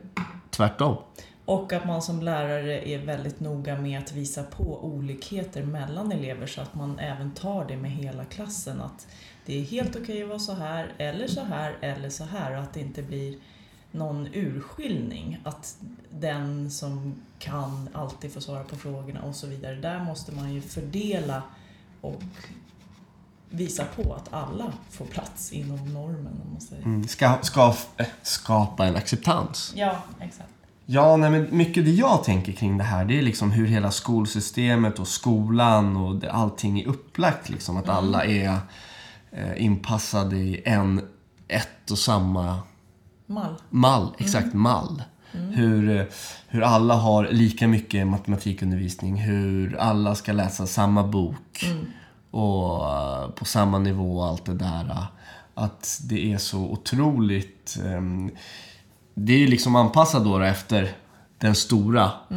tvärtom. 0.51 0.97
Och 1.45 1.73
att 1.73 1.87
man 1.87 2.03
som 2.03 2.23
lärare 2.23 2.89
är 2.89 3.07
väldigt 3.07 3.41
noga 3.41 3.79
med 3.79 3.99
att 3.99 4.13
visa 4.13 4.43
på 4.43 4.85
olikheter 4.85 5.63
mellan 5.63 6.13
elever 6.13 6.47
så 6.47 6.61
att 6.61 6.75
man 6.75 6.99
även 6.99 7.31
tar 7.31 7.65
det 7.65 7.77
med 7.77 7.91
hela 7.91 8.25
klassen. 8.25 8.81
Att 8.81 9.07
det 9.47 9.59
är 9.61 9.63
helt 9.63 9.97
okej 9.97 10.23
att 10.23 10.29
vara 10.29 10.39
så 10.39 10.53
här, 10.53 10.93
eller 10.99 11.27
så 11.27 11.41
här, 11.41 11.77
eller 11.81 12.11
så 12.11 12.25
här. 12.25 12.57
Och 12.57 12.63
att 12.63 12.75
det 12.75 12.81
inte 12.81 13.03
blir 13.03 13.37
någon 13.99 14.29
urskiljning. 14.33 15.39
Att 15.45 15.77
den 16.11 16.71
som 16.71 17.15
kan 17.39 17.89
alltid 17.93 18.33
får 18.33 18.41
svara 18.41 18.65
på 18.65 18.77
frågorna 18.77 19.23
och 19.23 19.35
så 19.35 19.47
vidare. 19.47 19.75
Där 19.75 20.05
måste 20.05 20.35
man 20.35 20.55
ju 20.55 20.61
fördela 20.61 21.43
och 22.01 22.23
visa 23.51 23.85
på 23.85 24.15
att 24.15 24.33
alla 24.33 24.73
får 24.91 25.05
plats 25.05 25.53
inom 25.53 25.93
normen. 25.93 26.41
Om 26.45 26.53
man 26.53 26.61
säger. 26.61 26.85
Mm. 26.85 27.09
Ska, 27.09 27.39
ska, 27.43 27.75
eh, 27.97 28.07
skapa 28.23 28.87
en 28.87 28.97
acceptans. 28.97 29.73
Ja, 29.77 30.03
exakt. 30.21 30.49
Ja, 30.91 31.17
nej, 31.17 31.31
men 31.31 31.49
mycket 31.51 31.85
det 31.85 31.91
jag 31.91 32.25
tänker 32.25 32.53
kring 32.53 32.79
det 32.79 32.85
här, 32.85 33.05
det 33.05 33.19
är 33.19 33.23
liksom 33.23 33.51
hur 33.51 33.67
hela 33.67 33.91
skolsystemet 33.91 34.99
och 34.99 35.09
skolan 35.09 35.97
och 35.97 36.17
det, 36.17 36.33
allting 36.33 36.81
är 36.81 36.87
upplagt. 36.87 37.49
Liksom, 37.49 37.77
att 37.77 37.89
alla 37.89 38.25
är 38.25 38.59
eh, 39.31 39.65
inpassade 39.65 40.37
i 40.37 40.63
en, 40.65 41.01
ett 41.49 41.91
och 41.91 41.99
samma 41.99 42.59
Mall. 43.31 43.55
mall. 43.71 44.15
Exakt, 44.19 44.55
mall. 44.55 45.03
Hur, 45.33 45.97
eh, 45.97 46.05
hur 46.49 46.63
alla 46.63 46.95
har 46.95 47.29
lika 47.31 47.69
mycket 47.69 48.07
matematikundervisning, 48.07 49.17
hur 49.17 49.77
alla 49.77 50.15
ska 50.15 50.33
läsa 50.33 50.67
samma 50.67 51.03
bok 51.07 51.65
och 52.31 52.91
eh, 52.91 53.29
på 53.31 53.45
samma 53.45 53.79
nivå 53.79 54.19
och 54.19 54.27
allt 54.27 54.45
det 54.45 54.55
där. 54.55 55.07
Att 55.55 56.01
det 56.05 56.33
är 56.33 56.39
så 56.39 56.59
otroligt... 56.59 57.79
ehm, 57.85 58.31
det 59.15 59.33
är 59.33 59.39
ju 59.39 59.47
liksom 59.47 59.77
anpassat 59.77 60.25
då 60.25 60.41
efter 60.41 60.91
den 61.39 61.55
stora, 61.55 62.05
eh, 62.31 62.37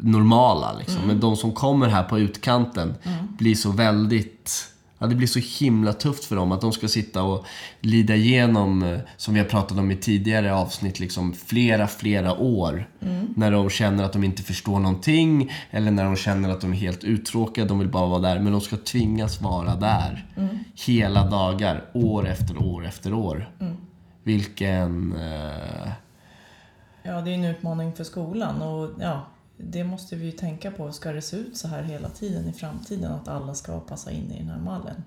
normala. 0.00 0.72
Liksom. 0.72 1.02
Men 1.06 1.20
de 1.20 1.36
som 1.36 1.52
kommer 1.52 1.88
här 1.88 2.02
på 2.02 2.18
utkanten 2.18 2.94
blir 3.38 3.54
så 3.54 3.70
väldigt... 3.70 4.70
Ja, 5.04 5.08
det 5.08 5.14
blir 5.14 5.26
så 5.26 5.64
himla 5.64 5.92
tufft 5.92 6.24
för 6.24 6.36
dem 6.36 6.52
att 6.52 6.60
de 6.60 6.72
ska 6.72 6.88
sitta 6.88 7.22
och 7.22 7.46
lida 7.80 8.14
igenom, 8.14 8.82
eh, 8.82 8.98
som 9.16 9.34
vi 9.34 9.40
har 9.40 9.46
pratat 9.46 9.78
om 9.78 9.90
i 9.90 9.96
tidigare 9.96 10.54
avsnitt, 10.54 11.00
liksom 11.00 11.32
flera, 11.32 11.86
flera 11.86 12.34
år. 12.34 12.88
När 13.36 13.50
de 13.50 13.70
känner 13.70 14.04
att 14.04 14.12
de 14.12 14.24
inte 14.24 14.42
förstår 14.42 14.78
någonting 14.78 15.52
eller 15.70 15.90
när 15.90 16.04
de 16.04 16.16
känner 16.16 16.48
att 16.48 16.60
de 16.60 16.72
är 16.72 16.76
helt 16.76 17.04
uttråkade, 17.04 17.68
de 17.68 17.78
vill 17.78 17.88
bara 17.88 18.06
vara 18.06 18.20
där. 18.20 18.38
Men 18.40 18.52
de 18.52 18.60
ska 18.60 18.76
tvingas 18.76 19.40
vara 19.40 19.74
där 19.74 20.26
hela 20.86 21.30
dagar, 21.30 21.84
år 21.94 22.28
efter 22.28 22.62
år 22.62 22.86
efter 22.86 23.12
år. 23.14 23.50
Vilken... 24.22 25.12
Eh, 25.12 25.88
Ja, 27.06 27.20
det 27.20 27.30
är 27.30 27.34
en 27.34 27.44
utmaning 27.44 27.92
för 27.92 28.04
skolan 28.04 28.62
och 28.62 28.90
ja, 29.00 29.26
det 29.56 29.84
måste 29.84 30.16
vi 30.16 30.24
ju 30.24 30.32
tänka 30.32 30.70
på. 30.70 30.92
Ska 30.92 31.12
det 31.12 31.22
se 31.22 31.36
ut 31.36 31.56
så 31.56 31.68
här 31.68 31.82
hela 31.82 32.08
tiden 32.08 32.48
i 32.48 32.52
framtiden? 32.52 33.12
Att 33.12 33.28
alla 33.28 33.54
ska 33.54 33.80
passa 33.80 34.10
in 34.10 34.32
i 34.32 34.38
den 34.38 34.48
här 34.48 34.60
mallen? 34.60 35.04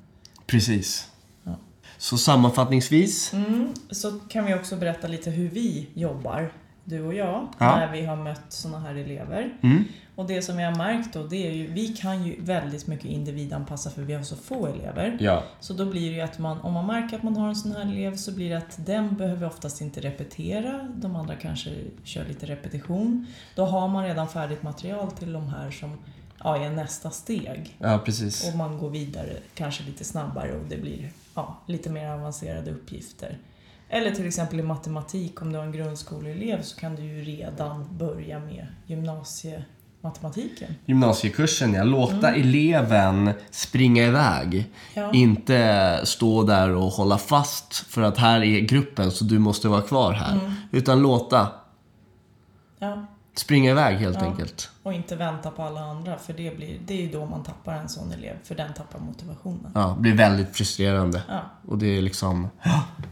precis. 0.47 1.11
Ja. 1.43 1.55
Så 1.97 2.17
sammanfattningsvis. 2.17 3.33
Mm, 3.33 3.73
så 3.89 4.19
kan 4.19 4.45
vi 4.45 4.53
också 4.55 4.75
berätta 4.75 5.07
lite 5.07 5.29
hur 5.31 5.49
vi 5.49 5.87
jobbar, 5.93 6.53
du 6.89 7.01
och 7.01 7.13
jag, 7.13 7.47
Ja. 7.57 7.75
när 7.75 7.91
vi 7.91 8.05
har 8.05 8.15
mött 8.15 8.45
sådana 8.49 8.79
här 8.79 8.95
elever. 8.95 9.57
Mm. 9.61 9.83
Och 10.15 10.27
det 10.27 10.41
som 10.41 10.57
vi 10.57 10.63
har 10.63 10.75
märkt 10.75 11.13
då, 11.13 11.23
det 11.23 11.47
är 11.47 11.51
ju, 11.51 11.67
vi 11.67 11.87
kan 11.87 12.23
ju 12.23 12.41
väldigt 12.41 12.87
mycket 12.87 13.05
individanpassa 13.05 13.89
för 13.89 14.01
vi 14.01 14.13
har 14.13 14.23
så 14.23 14.35
få 14.35 14.67
elever. 14.67 15.17
Ja. 15.19 15.43
Så 15.59 15.73
då 15.73 15.85
blir 15.85 16.09
det 16.09 16.15
ju 16.15 16.21
att 16.21 16.39
man, 16.39 16.61
om 16.61 16.73
man 16.73 16.87
märker 16.87 17.17
att 17.17 17.23
man 17.23 17.37
har 17.37 17.47
en 17.47 17.55
sån 17.55 17.71
här 17.71 17.81
elev 17.81 18.15
så 18.15 18.31
blir 18.31 18.49
det 18.49 18.57
att 18.57 18.85
den 18.85 19.15
behöver 19.15 19.47
oftast 19.47 19.81
inte 19.81 20.01
repetera, 20.01 20.87
de 20.95 21.15
andra 21.15 21.35
kanske 21.35 21.69
kör 22.03 22.25
lite 22.25 22.45
repetition. 22.45 23.27
Då 23.55 23.65
har 23.65 23.87
man 23.87 24.03
redan 24.03 24.27
färdigt 24.27 24.63
material 24.63 25.11
till 25.11 25.33
de 25.33 25.47
här 25.47 25.71
som 25.71 25.97
ja, 26.43 26.57
är 26.57 26.69
nästa 26.69 27.09
steg. 27.09 27.75
Ja, 27.79 28.01
precis. 28.05 28.49
Och 28.49 28.57
man 28.57 28.77
går 28.77 28.89
vidare 28.89 29.33
kanske 29.55 29.83
lite 29.83 30.03
snabbare 30.03 30.51
och 30.51 30.65
det 30.69 30.77
blir 30.77 31.09
ja, 31.35 31.57
lite 31.65 31.89
mer 31.89 32.09
avancerade 32.09 32.71
uppgifter. 32.71 33.37
Eller 33.89 34.11
till 34.11 34.27
exempel 34.27 34.59
i 34.59 34.63
matematik, 34.63 35.41
om 35.41 35.51
du 35.51 35.57
har 35.57 35.65
en 35.65 35.71
grundskoleelev 35.71 36.61
så 36.61 36.79
kan 36.79 36.95
du 36.95 37.01
ju 37.01 37.21
redan 37.21 37.97
börja 37.97 38.39
med 38.39 38.67
gymnasiematematiken. 38.85 40.75
Gymnasiekursen, 40.85 41.73
ja. 41.73 41.83
Låta 41.83 42.35
eleven 42.35 43.31
springa 43.51 44.03
iväg. 44.03 44.71
Ja. 44.93 45.11
Inte 45.13 46.01
stå 46.03 46.43
där 46.43 46.75
och 46.75 46.91
hålla 46.91 47.17
fast 47.17 47.73
för 47.73 48.01
att 48.01 48.17
här 48.17 48.43
är 48.43 48.59
gruppen 48.59 49.11
så 49.11 49.23
du 49.23 49.39
måste 49.39 49.67
vara 49.67 49.81
kvar 49.81 50.13
här. 50.13 50.39
Utan 50.71 51.01
låta 51.01 51.47
Ja, 52.79 53.05
springa 53.39 53.71
iväg 53.71 53.97
helt 53.97 54.17
Ja. 54.21 54.25
enkelt. 54.27 54.69
och 54.83 54.93
inte 54.93 55.15
vänta 55.15 55.51
på 55.51 55.63
alla 55.63 55.79
andra 55.81 56.17
för 56.17 56.33
det, 56.33 56.57
blir, 56.57 56.77
det 56.85 56.93
är 56.93 57.01
ju 57.01 57.11
då 57.11 57.25
man 57.25 57.43
tappar 57.43 57.73
en 57.73 57.89
sån 57.89 58.11
elev, 58.11 58.33
för 58.43 58.55
den 58.55 58.73
tappar 58.73 58.99
motivationen. 58.99 59.71
Ja, 59.75 59.93
det 59.95 60.01
blir 60.01 60.13
väldigt 60.15 60.55
frustrerande. 60.55 61.21
Ja, 61.27 61.39
Och 61.67 61.77
det 61.77 61.97
är 61.97 62.01
liksom 62.01 62.47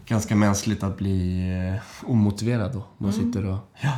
ganska 0.05 0.35
mänskligt 0.35 0.83
att 0.83 0.97
bli 0.97 1.49
eh, 1.75 2.09
omotiverad 2.11 2.73
då. 2.73 2.83
Man 2.97 3.13
sitter 3.13 3.45
och... 3.45 3.57
Ja. 3.81 3.91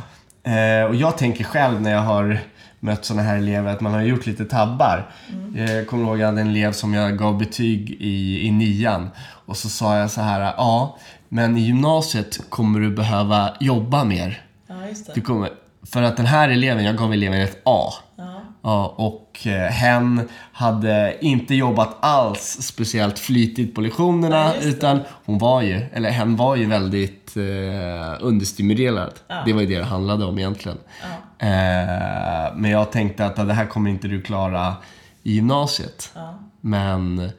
Eh, 0.52 0.84
och 0.84 0.94
jag 0.94 1.18
tänker 1.18 1.44
själv 1.44 1.80
när 1.80 1.90
jag 1.92 2.00
har 2.02 2.40
mött 2.80 3.04
såna 3.04 3.22
här 3.22 3.36
elever 3.36 3.72
att 3.72 3.80
man 3.80 3.92
har 3.92 4.00
gjort 4.02 4.26
lite 4.26 4.44
tabbar. 4.44 5.10
Jag 5.54 5.86
kommer 5.86 6.04
ihåg 6.04 6.14
att 6.14 6.20
jag 6.20 6.26
hade 6.26 6.40
en 6.40 6.48
elev 6.48 6.72
som 6.72 6.94
jag 6.94 7.18
gav 7.18 7.38
betyg 7.38 7.90
i, 7.90 8.46
i 8.46 8.50
nian. 8.50 9.10
Och 9.46 9.56
så 9.56 9.68
sa 9.68 9.96
jag 9.98 10.10
så 10.10 10.20
här, 10.20 10.40
ja, 10.40 10.98
men 11.28 11.56
i 11.56 11.60
gymnasiet 11.60 12.40
kommer 12.50 12.80
du 12.80 12.90
behöva 12.96 13.50
jobba 13.60 14.04
mer. 14.04 14.42
ja 14.66 14.86
just 14.88 15.06
det. 15.06 15.12
Du 15.14 15.20
kommer, 15.20 15.50
för 15.92 16.02
att 16.02 16.16
den 16.16 16.26
här 16.26 16.48
eleven, 16.48 16.84
jag 16.84 16.96
gav 16.96 17.12
eleven 17.12 17.40
ett 17.40 17.60
A. 17.64 17.92
Ja, 18.16 18.40
Ja, 18.62 18.94
och 18.96 19.46
eh, 19.46 19.70
hen 19.70 20.28
hade 20.52 21.16
inte 21.20 21.54
jobbat 21.54 21.96
alls 22.00 22.58
speciellt 22.60 23.18
flitigt 23.18 23.74
på 23.74 23.80
lektionerna 23.80 24.52
det. 24.60 24.68
utan 24.68 25.00
hon 25.24 25.38
var 25.38 25.62
ju, 25.62 25.82
eller 25.92 26.10
hen 26.10 26.36
var 26.36 26.56
ju 26.56 26.66
väldigt 26.66 27.36
eh, 27.36 28.16
understimulerad. 28.20 29.12
Ja. 29.28 29.42
Det 29.46 29.52
var 29.52 29.60
ju 29.60 29.66
det 29.66 29.78
det 29.78 29.84
handlade 29.84 30.24
om 30.24 30.38
egentligen. 30.38 30.78
ja, 31.02 31.06
Eh, 31.46 32.54
men 32.56 32.70
jag 32.70 32.92
tänkte 32.92 33.26
att 33.26 33.36
det 33.36 33.52
här 33.52 33.66
kommer 33.66 33.90
inte 33.90 34.08
du 34.08 34.22
klara 34.22 34.76
i 35.22 35.32
gymnasiet. 35.34 36.10
ja. 36.14 36.38
Men 36.60 37.30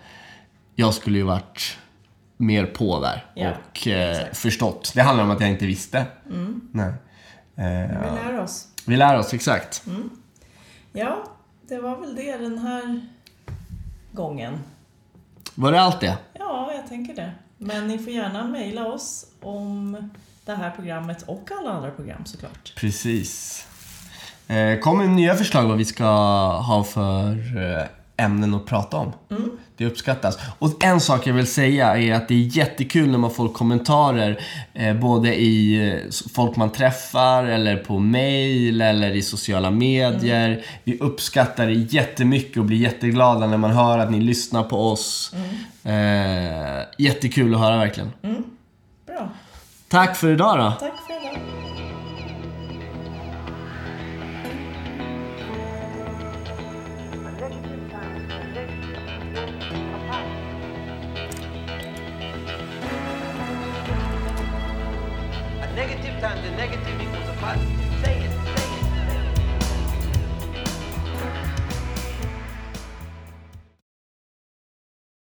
jag 0.76 0.94
skulle 0.94 1.18
ju 1.18 1.24
varit 1.24 1.78
mer 2.38 2.66
på 2.66 3.00
där 3.00 3.26
Ja, 3.34 3.50
och 3.50 3.88
eh. 3.88 4.18
Mm. 4.20 4.34
förstått. 4.34 4.92
Det 4.96 5.02
handlar 5.02 5.24
om 5.24 5.32
att 5.32 5.42
jag 5.42 5.50
inte 5.50 5.66
visste. 5.66 6.06
Nej. 6.72 6.94
Eh, 7.60 7.66
Vi 7.66 8.16
lär 8.16 8.40
oss. 8.40 8.68
vi 8.86 8.98
lär 8.98 9.18
oss, 9.20 9.34
exakt. 9.34 9.84
Ja, 10.94 11.24
det 11.68 11.80
var 11.80 11.98
väl 12.00 12.16
det 12.16 12.38
den 12.38 12.58
här 12.58 13.02
gången. 14.12 14.60
Var 15.56 15.72
det 15.72 15.82
allt 15.82 16.00
det? 16.02 16.18
Ja, 16.34 16.72
jag 16.76 16.88
tänker 16.88 17.16
det. 17.16 17.32
Men 17.58 17.88
ni 17.88 17.98
får 18.00 18.14
gärna 18.14 18.44
mejla 18.48 18.86
oss 18.88 19.26
om 19.42 20.10
det 20.46 20.56
här 20.56 20.72
programmet 20.72 21.22
och 21.22 21.50
alla 21.60 21.72
andra 21.72 21.92
program 21.92 22.26
såklart. 22.26 22.74
Precis. 22.76 23.66
Eh, 24.48 24.80
kom 24.80 24.98
med 24.98 25.10
nya 25.10 25.36
förslag 25.36 25.68
vad 25.68 25.78
vi 25.78 25.86
ska 25.86 26.06
ha 26.58 26.84
för 26.84 27.32
eh, 27.58 27.86
ämnen 28.20 28.54
att 28.54 28.66
prata 28.66 28.98
om. 28.98 29.12
Det 29.78 29.86
uppskattas. 29.86 30.38
Och 30.60 30.84
en 30.84 31.00
sak 31.00 31.28
jag 31.28 31.34
vill 31.34 31.48
säga 31.48 31.98
är 31.98 32.14
att 32.14 32.28
det 32.28 32.34
är 32.34 32.58
jättekul 32.58 33.12
när 33.12 33.18
man 33.18 33.32
får 33.32 33.50
kommentarer 33.50 34.40
eh, 34.74 34.96
både 34.96 35.36
i 35.36 35.88
eh, 35.90 36.12
folk 36.36 36.56
man 36.56 36.70
träffar 36.70 37.44
eller 37.44 37.78
på 37.78 38.00
mail 38.00 38.82
eller 38.82 39.16
i 39.16 39.22
sociala 39.22 39.72
medier. 39.72 40.66
Vi 40.84 41.00
uppskattar 41.00 41.68
det 41.68 41.74
jättemycket 41.74 42.58
och 42.58 42.66
blir 42.66 42.78
jätteglada 42.78 43.48
när 43.48 43.58
man 43.58 43.72
hör 43.72 44.00
att 44.00 44.12
ni 44.12 44.22
lyssnar 44.22 44.64
på 44.64 44.92
oss. 44.92 45.34
Eh, 45.84 45.94
jättekul 46.98 47.54
att 47.54 47.60
höra 47.60 47.78
verkligen. 47.78 48.12
Bra. 49.08 49.30
Tack 49.88 50.18
för 50.18 50.32
idag 50.32 50.58
då. 50.58 50.88
Tack 50.88 51.09